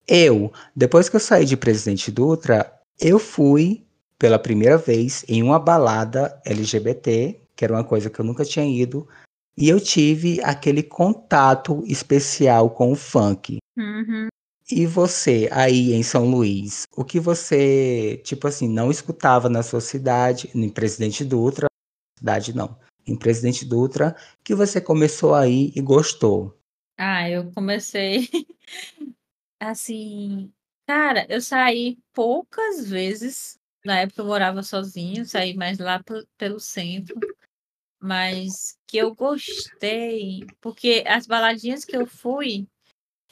eu, 0.08 0.52
depois 0.76 1.08
que 1.08 1.15
eu 1.15 1.20
saí 1.20 1.46
de 1.46 1.56
Presidente 1.56 2.12
Dutra, 2.12 2.74
eu 3.00 3.20
fui 3.20 3.86
pela 4.18 4.39
primeira 4.39 4.80
vez 4.80 5.24
em 5.28 5.44
uma 5.44 5.60
balada 5.60 6.41
LGBT, 6.44 7.39
que 7.56 7.63
era 7.63 7.76
uma 7.76 7.84
coisa 7.84 8.10
que 8.10 8.20
eu 8.20 8.26
nunca 8.26 8.44
tinha 8.44 8.65
ido, 8.65 9.08
e 9.56 9.70
eu 9.70 9.80
tive 9.80 10.41
aquele 10.41 10.82
contato 10.82 11.84
especial 11.86 12.72
com 12.72 12.91
o 12.91 12.96
funk. 12.96 13.60
Uhum. 13.78 14.28
E 14.72 14.88
você, 14.88 15.48
aí 15.52 15.94
em 15.94 16.02
São 16.02 16.28
Luís, 16.28 16.88
o 16.98 17.06
que 17.06 17.20
você, 17.20 18.20
tipo 18.24 18.48
assim, 18.48 18.68
não 18.68 18.89
escutava 18.89 19.50
na 19.50 19.62
sua 19.62 19.82
cidade, 19.82 20.50
em 20.56 20.68
Presidente 20.68 21.24
Dutra, 21.24 21.68
cidade 22.18 22.56
não, 22.56 22.76
em 23.06 23.18
Presidente 23.18 23.65
Dutra, 23.65 24.15
que 24.44 24.56
você 24.56 24.82
começou 24.82 25.34
aí 25.36 25.72
e 25.76 25.82
gostou? 25.82 26.58
Ah, 26.98 27.30
eu 27.30 27.52
comecei 27.52 28.30
assim, 29.60 30.52
cara, 30.88 31.26
eu 31.30 31.41
saí 31.41 31.98
poucas 32.13 32.89
vezes. 32.89 33.60
Na 33.86 34.00
época 34.00 34.22
eu 34.22 34.26
morava 34.26 34.63
sozinho, 34.63 35.26
saí 35.26 35.56
mais 35.56 35.78
lá 35.78 36.02
pe- 36.04 36.26
pelo 36.38 36.60
centro. 36.60 37.15
Mas 38.00 38.78
que 38.88 38.98
eu 38.98 39.15
gostei, 39.15 40.46
porque 40.62 41.04
as 41.08 41.26
baladinhas 41.26 41.86
que 41.86 41.96
eu 41.96 42.06
fui 42.06 42.68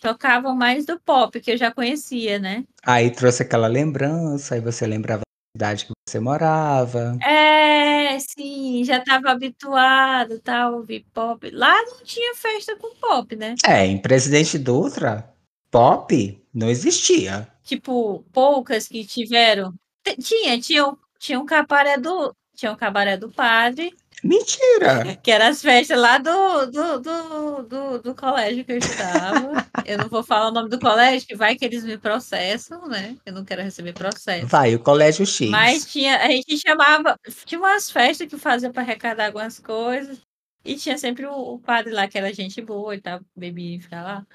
tocavam 0.01 0.55
mais 0.55 0.85
do 0.85 0.99
pop, 0.99 1.39
que 1.39 1.51
eu 1.51 1.57
já 1.57 1.71
conhecia, 1.71 2.39
né? 2.39 2.65
Aí 2.83 3.11
trouxe 3.11 3.43
aquela 3.43 3.67
lembrança, 3.67 4.55
aí 4.55 4.61
você 4.61 4.85
lembrava 4.87 5.23
cidade 5.55 5.85
que 5.85 5.91
você 6.07 6.19
morava. 6.19 7.17
É, 7.21 8.17
sim, 8.19 8.83
já 8.83 8.97
estava 8.97 9.29
habituado, 9.29 10.39
tal, 10.39 10.75
ouvir 10.75 11.05
pop. 11.13 11.49
Lá 11.51 11.79
não 11.83 12.03
tinha 12.03 12.35
festa 12.35 12.75
com 12.75 12.95
pop, 12.95 13.35
né? 13.35 13.55
É, 13.65 13.85
em 13.85 13.99
Presidente 13.99 14.57
Dutra, 14.57 15.31
pop 15.69 16.43
não 16.53 16.69
existia. 16.69 17.47
Tipo, 17.63 18.25
poucas 18.33 18.87
que 18.87 19.05
tiveram. 19.05 19.73
Tinha, 20.19 20.59
tinha, 20.59 20.97
tinha 21.19 21.39
um 21.39 21.45
cabaré 21.45 21.97
do, 21.97 22.35
tinha 22.55 22.71
um 22.71 22.75
cabaré 22.75 23.15
do 23.15 23.29
padre, 23.29 23.95
Mentira! 24.23 25.17
que 25.21 25.29
era 25.29 25.49
as 25.49 25.61
festas 25.61 25.99
lá 25.99 26.17
do, 26.17 26.65
do, 26.67 26.99
do, 26.99 27.63
do, 27.63 27.99
do 27.99 28.15
colégio 28.15 28.63
que 28.63 28.71
eu 28.71 28.77
estudava. 28.77 29.65
Eu 29.85 29.97
não 29.97 30.09
vou 30.09 30.23
falar 30.23 30.49
o 30.49 30.51
nome 30.51 30.69
do 30.69 30.79
colégio, 30.79 31.27
que 31.27 31.35
vai 31.35 31.55
que 31.55 31.65
eles 31.65 31.83
me 31.83 31.97
processam, 31.97 32.87
né? 32.87 33.17
Eu 33.25 33.33
não 33.33 33.43
quero 33.45 33.61
receber 33.61 33.93
processo. 33.93 34.47
Vai, 34.47 34.75
o 34.75 34.79
Colégio 34.79 35.25
X. 35.25 35.49
Mas 35.49 35.85
tinha, 35.85 36.17
a 36.17 36.27
gente 36.27 36.57
chamava, 36.57 37.17
tinha 37.45 37.59
umas 37.59 37.89
festas 37.89 38.27
que 38.27 38.37
fazia 38.37 38.71
para 38.71 38.81
arrecadar 38.81 39.27
algumas 39.27 39.59
coisas, 39.59 40.21
e 40.63 40.75
tinha 40.75 40.97
sempre 40.97 41.25
o, 41.25 41.33
o 41.33 41.59
padre 41.59 41.91
lá, 41.93 42.07
que 42.07 42.17
era 42.17 42.33
gente 42.33 42.61
boa 42.61 42.95
e 42.95 43.01
tal, 43.01 43.21
bebia 43.35 43.77
e 43.77 43.81
ficava 43.81 44.03
lá. 44.03 44.27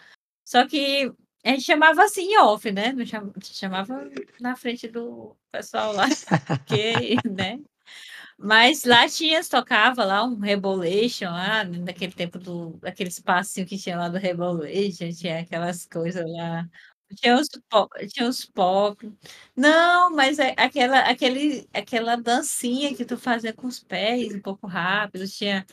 Só 0.44 0.66
que 0.66 1.12
a 1.44 1.50
gente 1.50 1.62
chamava 1.62 2.02
assim 2.04 2.37
off, 2.38 2.70
né? 2.70 2.92
Não 2.92 3.06
cham- 3.06 3.32
chamava 3.42 4.11
na 4.40 4.56
frente 4.56 4.88
do 4.88 5.37
pessoal 5.50 5.92
lá, 5.92 6.06
porque, 6.46 7.16
né? 7.28 7.61
Mas 8.40 8.85
lá 8.85 9.09
tinha, 9.09 9.42
tocava 9.44 10.05
lá 10.05 10.22
um 10.24 10.38
Rebolation, 10.38 11.24
lá, 11.27 11.64
naquele 11.64 12.12
tempo 12.12 12.38
do, 12.38 12.70
daquele 12.81 13.09
espacinho 13.09 13.66
que 13.66 13.77
tinha 13.77 13.98
lá 13.98 14.09
do 14.09 14.16
Rebolation, 14.16 15.11
tinha 15.11 15.40
aquelas 15.40 15.85
coisas 15.85 16.24
lá. 16.24 16.68
Tinha 17.16 17.37
os 17.37 17.48
pop, 17.68 18.07
tinha 18.07 18.29
os 18.29 18.44
pop. 18.44 19.12
Não, 19.57 20.14
mas 20.14 20.38
é 20.38 20.55
aquela, 20.57 21.01
aquele, 21.01 21.68
aquela 21.74 22.16
dancinha 22.16 22.94
que 22.94 23.05
tu 23.05 23.16
fazia 23.18 23.53
com 23.53 23.66
os 23.66 23.81
pés, 23.81 24.35
um 24.35 24.40
pouco 24.40 24.68
rápido, 24.68 25.27
tinha. 25.27 25.66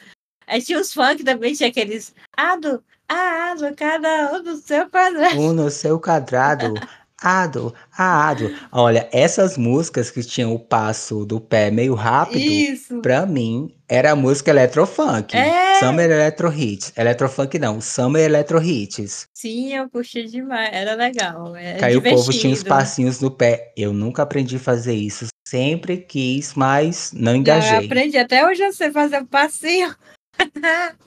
Aí 0.47 0.61
tinha 0.61 0.79
os 0.79 0.91
funk 0.91 1.23
também, 1.23 1.53
tinha 1.53 1.69
aqueles. 1.69 2.15
Ado, 2.35 2.83
ado, 3.07 3.75
cada 3.75 4.33
um 4.33 4.43
no 4.43 4.57
seu 4.57 4.89
quadrado. 4.89 5.39
Um 5.39 5.53
no 5.53 5.69
seu 5.69 5.99
quadrado. 5.99 6.73
Ado, 7.21 7.73
ado. 7.97 8.53
Olha, 8.71 9.07
essas 9.11 9.57
músicas 9.57 10.11
que 10.11 10.21
tinham 10.21 10.53
o 10.53 10.59
passo 10.59 11.25
do 11.25 11.39
pé 11.39 11.71
meio 11.71 11.93
rápido, 11.93 12.39
Isso. 12.39 13.01
pra 13.01 13.25
mim, 13.25 13.73
era 13.87 14.15
música 14.15 14.51
Electrofunk. 14.51 15.35
É. 15.35 15.79
Summer 15.79 16.11
Electro 16.11 16.51
Hits. 16.53 16.91
Electrofunk 16.95 17.57
não, 17.57 17.79
Summer 17.79 18.23
Electro 18.25 18.61
Hits. 18.61 19.27
Sim, 19.33 19.73
eu 19.73 19.89
curti 19.89 20.25
demais. 20.25 20.69
Era 20.73 20.95
legal. 20.95 21.55
Era 21.55 21.79
Que 21.79 21.85
aí 21.85 21.95
o 21.97 22.01
povo 22.01 22.31
tinha 22.31 22.53
os 22.53 22.63
passinhos 22.63 23.21
no 23.21 23.31
pé. 23.31 23.71
Eu 23.77 23.93
nunca 23.93 24.23
aprendi 24.23 24.57
a 24.57 24.59
fazer 24.59 24.93
isso. 24.93 25.27
Sempre 25.47 25.97
quis, 25.97 26.53
mas 26.53 27.11
não 27.13 27.35
engajei. 27.35 27.85
aprendi. 27.85 28.17
Até 28.17 28.45
hoje 28.45 28.63
eu 28.63 28.73
sei 28.73 28.91
fazer 28.91 29.21
o 29.21 29.25
passinho. 29.25 29.95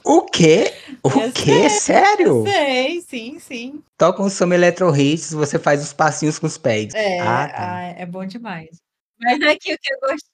O 0.05 0.23
quê? 0.23 0.73
O 1.03 1.09
Eu 1.09 1.33
quê? 1.33 1.69
Sério? 1.69 2.45
Sei, 2.45 3.01
sim, 3.03 3.39
sim. 3.39 3.83
Toca 3.97 4.23
um 4.23 4.31
Summer 4.31 4.59
Electro 4.59 4.95
Hits, 4.95 5.33
você 5.33 5.59
faz 5.59 5.83
os 5.83 5.93
passinhos 5.93 6.39
com 6.39 6.47
os 6.47 6.57
pés. 6.57 6.95
É, 6.95 7.21
Ah, 7.21 7.49
tá. 7.49 7.77
ah, 7.77 7.83
é 7.97 8.07
bom 8.07 8.25
demais. 8.25 8.81
Mas 9.21 9.43
aqui 9.43 9.75
o 9.75 9.79
que 9.79 9.93
eu 9.93 10.01
gosto. 10.01 10.27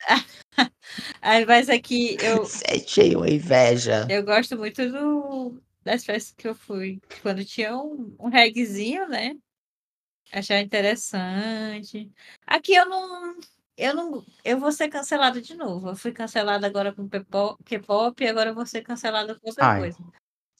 Mas 1.46 1.68
aqui 1.68 2.16
eu, 2.22 2.44
Sente 2.46 3.14
uma 3.14 3.28
inveja. 3.28 4.06
eu 4.10 4.24
gosto 4.24 4.56
muito 4.56 4.90
do, 4.90 5.60
das 5.84 6.04
festas 6.04 6.34
que 6.36 6.48
eu 6.48 6.54
fui. 6.54 7.00
Quando 7.22 7.44
tinha 7.44 7.76
um, 7.76 8.14
um 8.18 8.28
reggaezinho, 8.28 9.08
né? 9.08 9.34
Achar 10.32 10.60
interessante. 10.60 12.10
Aqui 12.46 12.74
eu 12.74 12.88
não. 12.88 13.36
Eu 13.80 13.94
não. 13.94 14.24
Eu 14.44 14.60
vou 14.60 14.70
ser 14.70 14.88
cancelada 14.88 15.40
de 15.40 15.56
novo. 15.56 15.88
Eu 15.88 15.96
fui 15.96 16.12
cancelada 16.12 16.66
agora 16.66 16.92
com 16.92 17.08
K-pop 17.08 18.22
e 18.22 18.28
agora 18.28 18.50
eu 18.50 18.54
vou 18.54 18.66
ser 18.66 18.82
cancelada 18.82 19.34
com 19.34 19.48
outra 19.48 19.66
Ai. 19.66 19.80
coisa. 19.80 19.98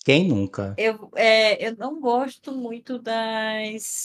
Quem 0.03 0.27
nunca? 0.27 0.75
Eu, 0.79 1.11
é, 1.15 1.69
eu 1.69 1.77
não 1.77 2.01
gosto 2.01 2.51
muito 2.51 2.99
das 2.99 4.05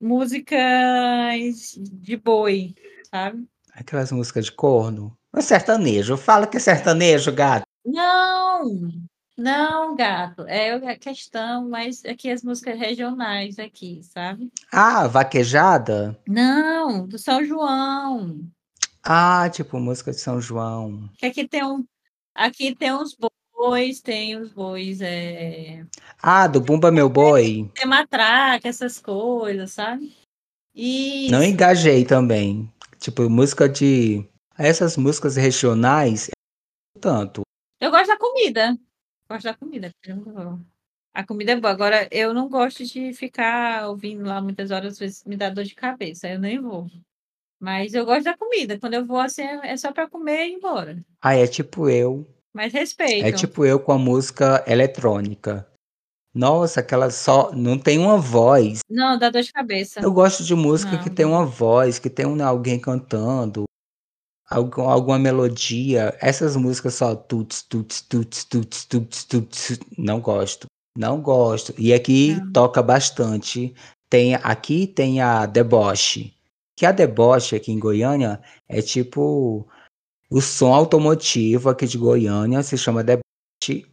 músicas 0.00 1.74
de 1.76 2.16
boi, 2.16 2.74
sabe? 3.10 3.46
Aquelas 3.74 4.10
músicas 4.10 4.46
de 4.46 4.52
corno. 4.52 5.14
É 5.36 5.42
sertanejo. 5.42 6.16
Fala 6.16 6.46
que 6.46 6.56
é 6.56 6.60
sertanejo, 6.60 7.30
gato. 7.30 7.66
Não, 7.84 8.88
não, 9.36 9.94
gato. 9.96 10.42
É 10.46 10.72
a 10.72 10.96
questão, 10.96 11.68
mas 11.68 12.04
aqui 12.04 12.30
as 12.30 12.42
músicas 12.42 12.78
regionais 12.78 13.58
aqui, 13.58 14.00
sabe? 14.02 14.50
Ah, 14.72 15.06
vaquejada? 15.08 16.18
Não, 16.26 17.06
do 17.06 17.18
São 17.18 17.44
João. 17.44 18.40
Ah, 19.02 19.48
tipo 19.50 19.78
música 19.78 20.10
de 20.12 20.20
São 20.20 20.40
João. 20.40 21.10
Que 21.18 21.26
aqui 21.26 21.46
tem 21.48 21.64
um, 21.64 21.84
aqui 22.34 22.74
tem 22.74 22.92
uns 22.92 23.16
bois, 23.54 24.00
tem 24.00 24.36
os 24.36 24.52
bois, 24.52 25.00
é, 25.00 25.84
Ah, 26.22 26.46
do 26.46 26.60
Bumba 26.60 26.90
Meu 26.90 27.08
Boi. 27.08 27.70
tem 27.74 27.86
matraca, 27.86 28.68
essas 28.68 28.98
coisas, 28.98 29.72
sabe? 29.72 30.16
E 30.74 31.28
Não 31.30 31.42
engajei 31.42 32.04
também. 32.04 32.70
Tipo, 32.98 33.28
música 33.28 33.68
de. 33.68 34.26
Essas 34.56 34.96
músicas 34.96 35.36
regionais, 35.36 36.30
tanto. 37.00 37.42
eu 37.80 37.90
gosto 37.90 38.06
da 38.06 38.16
comida. 38.18 38.78
Gosto 39.34 39.46
da 39.46 39.54
comida. 39.54 39.90
A 41.12 41.26
comida 41.26 41.52
é 41.52 41.56
boa. 41.56 41.72
Agora, 41.72 42.06
eu 42.12 42.32
não 42.32 42.48
gosto 42.48 42.84
de 42.84 43.12
ficar 43.12 43.88
ouvindo 43.88 44.24
lá 44.24 44.40
muitas 44.40 44.70
horas, 44.70 44.92
às 44.92 44.98
vezes 45.00 45.24
me 45.24 45.36
dá 45.36 45.50
dor 45.50 45.64
de 45.64 45.74
cabeça, 45.74 46.28
eu 46.28 46.38
nem 46.38 46.60
vou. 46.60 46.86
Mas 47.58 47.94
eu 47.94 48.04
gosto 48.04 48.22
da 48.22 48.36
comida. 48.36 48.78
Quando 48.78 48.94
eu 48.94 49.04
vou 49.04 49.18
assim, 49.18 49.42
é 49.42 49.72
é 49.72 49.76
só 49.76 49.92
para 49.92 50.08
comer 50.08 50.46
e 50.46 50.50
ir 50.50 50.54
embora. 50.54 50.96
Ah, 51.20 51.34
é 51.34 51.48
tipo 51.48 51.88
eu. 51.88 52.24
Mas 52.52 52.72
respeito. 52.72 53.26
É 53.26 53.32
tipo 53.32 53.64
eu 53.64 53.80
com 53.80 53.90
a 53.90 53.98
música 53.98 54.64
eletrônica. 54.68 55.66
Nossa, 56.32 56.78
aquela 56.78 57.10
só. 57.10 57.50
Não 57.50 57.76
tem 57.76 57.98
uma 57.98 58.18
voz. 58.18 58.80
Não, 58.88 59.18
dá 59.18 59.30
dor 59.30 59.42
de 59.42 59.52
cabeça. 59.52 59.98
Eu 60.00 60.12
gosto 60.12 60.44
de 60.44 60.54
música 60.54 60.92
Não. 60.92 61.02
que 61.02 61.10
tem 61.10 61.26
uma 61.26 61.44
voz, 61.44 61.98
que 61.98 62.10
tem 62.10 62.24
um, 62.24 62.40
alguém 62.44 62.78
cantando, 62.78 63.64
algum, 64.48 64.88
alguma 64.88 65.18
melodia. 65.18 66.16
Essas 66.20 66.56
músicas 66.56 66.94
só 66.94 67.14
tuts, 67.14 67.62
tuts, 67.62 68.02
tuts, 68.02 68.44
tuts, 68.44 68.84
tuts, 68.84 69.24
tuts. 69.24 69.78
Não 69.98 70.20
gosto. 70.20 70.66
Não 70.96 71.20
gosto. 71.20 71.74
E 71.78 71.92
aqui 71.92 72.36
Não. 72.36 72.52
toca 72.52 72.82
bastante. 72.82 73.74
Tem, 74.08 74.34
aqui 74.36 74.86
tem 74.86 75.20
a 75.20 75.46
deboche. 75.46 76.34
Que 76.76 76.86
a 76.86 76.92
deboche 76.92 77.56
aqui 77.56 77.72
em 77.72 77.78
Goiânia 77.78 78.40
é 78.68 78.80
tipo 78.80 79.66
o 80.30 80.40
som 80.40 80.72
automotivo 80.72 81.68
aqui 81.68 81.86
de 81.86 81.98
Goiânia, 81.98 82.62
se 82.62 82.76
chama 82.76 83.04
deboche. 83.04 83.86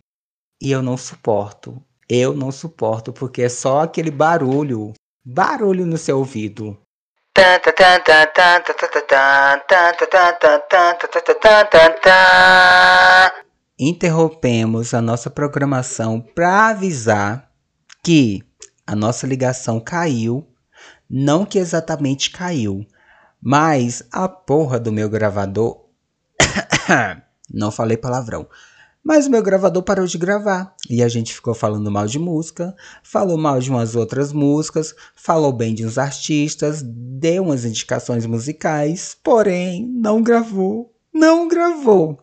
E 0.61 0.71
eu 0.71 0.81
não 0.81 0.97
suporto. 0.97 1.83
Eu 2.07 2.33
não 2.33 2.51
suporto, 2.51 3.13
porque 3.13 3.43
é 3.43 3.49
só 3.49 3.81
aquele 3.81 4.11
barulho. 4.11 4.93
Barulho 5.23 5.85
no 5.85 5.97
seu 5.97 6.17
ouvido. 6.17 6.77
Interrompemos 13.79 14.93
a 14.93 15.01
nossa 15.01 15.29
programação 15.29 16.19
para 16.19 16.69
avisar 16.69 17.49
que 18.03 18.43
a 18.85 18.95
nossa 18.95 19.25
ligação 19.25 19.79
caiu. 19.79 20.45
Não 21.09 21.45
que 21.45 21.57
exatamente 21.57 22.31
caiu, 22.31 22.85
mas 23.41 24.03
a 24.11 24.27
porra 24.27 24.79
do 24.79 24.91
meu 24.91 25.09
gravador. 25.09 25.85
Não 27.53 27.71
falei 27.71 27.97
palavrão. 27.97 28.47
Mas 29.03 29.25
o 29.25 29.31
meu 29.31 29.41
gravador 29.41 29.81
parou 29.81 30.05
de 30.05 30.17
gravar. 30.17 30.75
E 30.89 31.01
a 31.01 31.07
gente 31.07 31.33
ficou 31.33 31.53
falando 31.53 31.89
mal 31.89 32.05
de 32.05 32.19
música, 32.19 32.75
falou 33.03 33.37
mal 33.37 33.59
de 33.59 33.69
umas 33.69 33.95
outras 33.95 34.31
músicas, 34.31 34.93
falou 35.15 35.51
bem 35.51 35.73
de 35.73 35.85
uns 35.85 35.97
artistas, 35.97 36.83
deu 36.83 37.43
umas 37.43 37.65
indicações 37.65 38.25
musicais, 38.25 39.17
porém 39.23 39.87
não 39.87 40.21
gravou. 40.21 40.93
Não 41.13 41.47
gravou. 41.47 42.19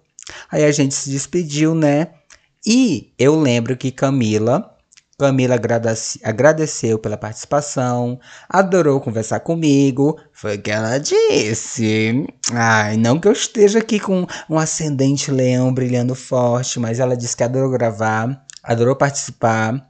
Aí 0.51 0.65
a 0.65 0.73
gente 0.73 0.95
se 0.95 1.11
despediu, 1.11 1.75
né? 1.75 2.13
E 2.65 3.13
eu 3.19 3.39
lembro 3.39 3.77
que 3.77 3.91
Camila, 3.91 4.78
Camila 5.19 5.57
agradece- 5.57 6.21
agradeceu 6.23 6.97
pela 6.97 7.17
participação, 7.17 8.21
adorou 8.49 9.01
conversar 9.01 9.41
comigo, 9.41 10.17
foi 10.33 10.57
o 10.57 10.63
que 10.63 10.71
ela 10.71 10.97
disse. 10.99 12.25
Ai, 12.53 12.97
não 12.97 13.19
que 13.19 13.27
eu 13.27 13.33
esteja 13.33 13.81
aqui 13.81 13.99
com 13.99 14.25
um 14.49 14.57
ascendente 14.57 15.33
leão 15.33 15.75
brilhando 15.75 16.15
forte, 16.15 16.79
mas 16.79 17.01
ela 17.01 17.17
disse 17.17 17.37
que 17.37 17.43
adorou 17.43 17.69
gravar, 17.69 18.45
adorou 18.63 18.95
participar. 18.95 19.85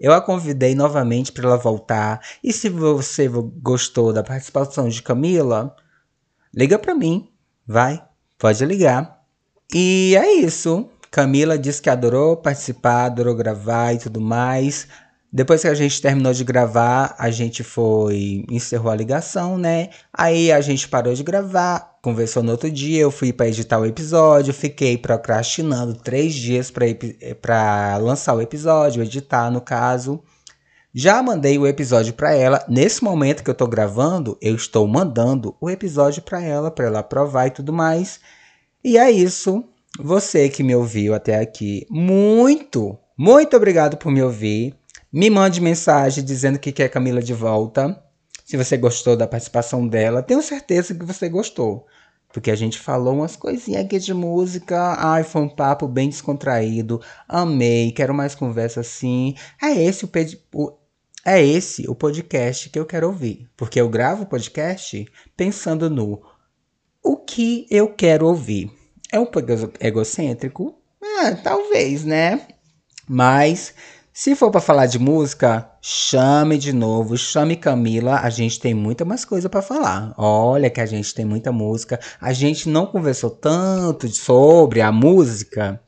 Eu 0.00 0.12
a 0.12 0.20
convidei 0.20 0.74
novamente 0.74 1.30
para 1.30 1.46
ela 1.46 1.56
voltar. 1.56 2.20
E 2.42 2.52
se 2.52 2.68
você 2.68 3.28
gostou 3.62 4.12
da 4.12 4.24
participação 4.24 4.88
de 4.88 5.00
Camila, 5.00 5.76
liga 6.52 6.76
para 6.76 6.92
mim, 6.92 7.28
vai, 7.64 8.02
pode 8.36 8.64
ligar. 8.66 9.22
E 9.72 10.16
é 10.16 10.32
isso. 10.32 10.90
Camila 11.12 11.58
disse 11.58 11.82
que 11.82 11.90
adorou 11.90 12.38
participar, 12.38 13.04
adorou 13.04 13.34
gravar 13.34 13.92
e 13.92 13.98
tudo 13.98 14.18
mais. 14.18 14.88
Depois 15.30 15.60
que 15.60 15.68
a 15.68 15.74
gente 15.74 16.00
terminou 16.00 16.32
de 16.32 16.42
gravar, 16.42 17.14
a 17.18 17.30
gente 17.30 17.62
foi. 17.62 18.46
encerrou 18.50 18.90
a 18.90 18.96
ligação, 18.96 19.58
né? 19.58 19.90
Aí 20.10 20.50
a 20.50 20.62
gente 20.62 20.88
parou 20.88 21.12
de 21.12 21.22
gravar, 21.22 21.98
conversou 22.02 22.42
no 22.42 22.52
outro 22.52 22.70
dia. 22.70 23.02
Eu 23.02 23.10
fui 23.10 23.30
para 23.30 23.48
editar 23.48 23.78
o 23.78 23.84
episódio, 23.84 24.54
fiquei 24.54 24.96
procrastinando 24.96 25.94
três 25.94 26.32
dias 26.34 26.70
para 26.70 27.98
lançar 27.98 28.34
o 28.34 28.40
episódio, 28.40 29.02
editar 29.02 29.50
no 29.50 29.60
caso. 29.60 30.22
Já 30.94 31.22
mandei 31.22 31.58
o 31.58 31.66
episódio 31.66 32.14
para 32.14 32.34
ela. 32.34 32.64
Nesse 32.68 33.04
momento 33.04 33.44
que 33.44 33.50
eu 33.50 33.54
tô 33.54 33.66
gravando, 33.66 34.38
eu 34.40 34.54
estou 34.54 34.88
mandando 34.88 35.54
o 35.60 35.68
episódio 35.68 36.22
para 36.22 36.42
ela, 36.42 36.70
para 36.70 36.86
ela 36.86 36.98
aprovar 37.00 37.48
e 37.48 37.50
tudo 37.50 37.72
mais. 37.72 38.18
E 38.82 38.96
é 38.96 39.10
isso. 39.10 39.64
Você 39.98 40.48
que 40.48 40.62
me 40.62 40.74
ouviu 40.74 41.14
até 41.14 41.38
aqui, 41.38 41.86
muito, 41.90 42.98
muito 43.16 43.56
obrigado 43.56 43.96
por 43.96 44.10
me 44.10 44.22
ouvir. 44.22 44.74
Me 45.12 45.28
mande 45.28 45.60
mensagem 45.60 46.24
dizendo 46.24 46.58
que 46.58 46.72
quer 46.72 46.88
Camila 46.88 47.22
de 47.22 47.34
volta. 47.34 48.02
Se 48.44 48.56
você 48.56 48.76
gostou 48.76 49.16
da 49.16 49.26
participação 49.26 49.86
dela, 49.86 50.22
tenho 50.22 50.42
certeza 50.42 50.94
que 50.94 51.04
você 51.04 51.28
gostou. 51.28 51.86
Porque 52.32 52.50
a 52.50 52.56
gente 52.56 52.78
falou 52.78 53.14
umas 53.14 53.36
coisinhas 53.36 53.84
aqui 53.84 53.98
de 53.98 54.14
música. 54.14 54.94
Ai, 54.98 55.22
foi 55.22 55.42
um 55.42 55.48
papo 55.48 55.86
bem 55.86 56.08
descontraído. 56.08 56.98
Amei, 57.28 57.92
quero 57.92 58.14
mais 58.14 58.34
conversa 58.34 58.80
assim. 58.80 59.34
É 59.62 59.70
esse 59.70 60.06
o, 60.06 60.10
o- 60.54 60.72
é 61.24 61.44
esse 61.44 61.88
o 61.88 61.94
podcast 61.94 62.70
que 62.70 62.78
eu 62.78 62.86
quero 62.86 63.06
ouvir. 63.08 63.46
Porque 63.54 63.78
eu 63.78 63.88
gravo 63.90 64.22
o 64.22 64.26
podcast 64.26 65.04
pensando 65.36 65.90
no 65.90 66.22
o 67.04 67.18
que 67.18 67.66
eu 67.70 67.92
quero 67.92 68.26
ouvir. 68.26 68.70
É 69.12 69.20
um 69.20 69.26
pouco 69.26 69.48
egocêntrico? 69.78 70.74
Ah, 71.02 71.36
talvez, 71.44 72.02
né? 72.02 72.46
Mas 73.06 73.74
se 74.10 74.34
for 74.34 74.50
para 74.50 74.60
falar 74.60 74.86
de 74.86 74.98
música, 74.98 75.70
chame 75.82 76.56
de 76.56 76.72
novo, 76.72 77.18
chame 77.18 77.54
Camila, 77.54 78.20
a 78.20 78.30
gente 78.30 78.58
tem 78.58 78.72
muita 78.72 79.04
mais 79.04 79.22
coisa 79.22 79.50
para 79.50 79.60
falar. 79.60 80.14
Olha 80.16 80.70
que 80.70 80.80
a 80.80 80.86
gente 80.86 81.14
tem 81.14 81.26
muita 81.26 81.52
música. 81.52 82.00
A 82.18 82.32
gente 82.32 82.70
não 82.70 82.86
conversou 82.86 83.28
tanto 83.28 84.08
sobre 84.08 84.80
a 84.80 84.90
música, 84.90 85.78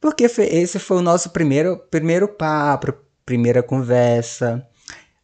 porque 0.00 0.24
esse 0.24 0.80
foi 0.80 0.96
o 0.96 1.02
nosso 1.02 1.30
primeiro 1.30 1.76
primeiro 1.88 2.26
papo, 2.26 2.92
primeira 3.24 3.62
conversa. 3.62 4.66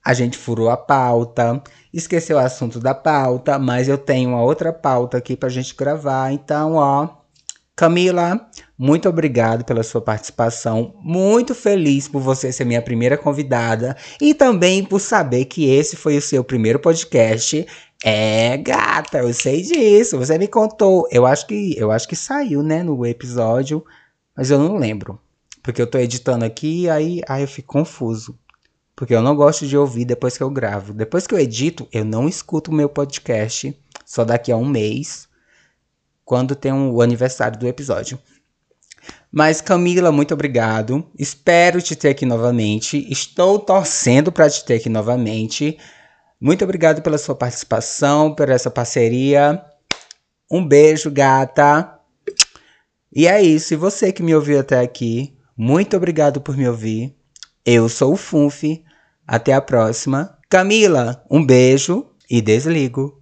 A 0.05 0.15
gente 0.15 0.39
furou 0.39 0.71
a 0.71 0.77
pauta, 0.77 1.61
esqueceu 1.93 2.37
o 2.37 2.41
assunto 2.41 2.79
da 2.79 2.95
pauta, 2.95 3.59
mas 3.59 3.89
eu 3.89 3.99
tenho 3.99 4.31
uma 4.31 4.43
outra 4.43 4.73
pauta 4.73 5.19
aqui 5.19 5.37
pra 5.37 5.49
gente 5.49 5.75
gravar. 5.75 6.33
Então, 6.33 6.75
ó, 6.75 7.22
Camila, 7.75 8.51
muito 8.77 9.09
obrigado 9.09 9.65
pela 9.65 9.83
sua 9.83 10.01
participação. 10.01 10.95
Muito 11.03 11.55
feliz 11.55 12.07
por 12.07 12.21
você 12.21 12.53
ser 12.53 12.65
minha 12.65 12.83
primeira 12.83 13.17
convidada 13.17 13.97
e 14.21 14.35
também 14.35 14.85
por 14.85 15.01
saber 15.01 15.47
que 15.47 15.69
esse 15.71 15.97
foi 15.97 16.17
o 16.19 16.23
seu 16.23 16.45
primeiro 16.45 16.79
podcast. 16.79 17.67
É, 18.05 18.57
gata, 18.59 19.19
eu 19.19 19.33
sei 19.33 19.63
disso. 19.63 20.19
Você 20.19 20.37
me 20.37 20.49
contou. 20.49 21.09
Eu 21.11 21.25
acho 21.25 21.47
que 21.47 21.75
eu 21.79 21.91
acho 21.91 22.07
que 22.07 22.17
saiu, 22.17 22.63
né, 22.63 22.83
no 22.83 23.07
episódio, 23.07 23.85
mas 24.37 24.51
eu 24.51 24.59
não 24.59 24.77
lembro. 24.77 25.19
Porque 25.63 25.81
eu 25.81 25.87
tô 25.87 25.99
editando 25.99 26.45
aqui 26.45 26.83
e 26.83 26.91
aí, 26.91 27.21
aí 27.27 27.43
eu 27.43 27.49
fico 27.49 27.73
confuso. 27.73 28.39
Porque 28.95 29.15
eu 29.15 29.23
não 29.23 29.35
gosto 29.35 29.67
de 29.67 29.77
ouvir 29.79 30.05
depois 30.05 30.37
que 30.37 30.43
eu 30.43 30.51
gravo. 30.51 30.93
Depois 30.93 31.27
que 31.27 31.35
eu 31.35 31.39
edito, 31.39 31.89
eu 31.91 32.05
não 32.05 32.29
escuto 32.29 32.71
o 32.71 32.75
meu 32.75 32.89
podcast. 32.89 33.75
Só 34.05 34.25
daqui 34.25 34.53
a 34.53 34.57
um 34.57 34.67
mês. 34.67 35.29
Quando 36.33 36.57
tem 36.57 36.73
um, 36.73 36.91
o 36.91 37.03
aniversário 37.03 37.59
do 37.59 37.69
episódio. 37.69 38.19
Mas 39.31 39.61
Camila, 39.61 40.11
muito 40.11 40.33
obrigado. 40.33 41.07
Espero 41.19 41.83
te 41.83 41.95
ter 41.95 42.09
aqui 42.09 42.25
novamente. 42.25 43.07
Estou 43.13 43.59
torcendo 43.59 44.33
para 44.33 44.49
te 44.49 44.65
ter 44.65 44.77
aqui 44.77 44.89
novamente. 44.89 45.77
Muito 46.41 46.65
obrigado 46.65 47.03
pela 47.03 47.19
sua 47.19 47.35
participação, 47.35 48.35
por 48.35 48.49
essa 48.49 48.71
parceria. 48.71 49.63
Um 50.51 50.67
beijo, 50.67 51.11
gata. 51.11 51.99
E 53.15 53.29
é 53.29 53.43
isso. 53.43 53.75
E 53.75 53.77
você 53.77 54.11
que 54.11 54.23
me 54.23 54.35
ouviu 54.35 54.59
até 54.59 54.81
aqui, 54.81 55.37
muito 55.55 55.99
obrigado 55.99 56.41
por 56.41 56.57
me 56.57 56.67
ouvir. 56.67 57.15
Eu 57.63 57.91
sou 57.91 58.15
o 58.15 58.17
Funfi. 58.17 58.83
Até 59.27 59.53
a 59.53 59.61
próxima. 59.61 60.39
Camila, 60.49 61.23
um 61.31 61.45
beijo 61.45 62.07
e 62.31 62.41
desligo. 62.41 63.21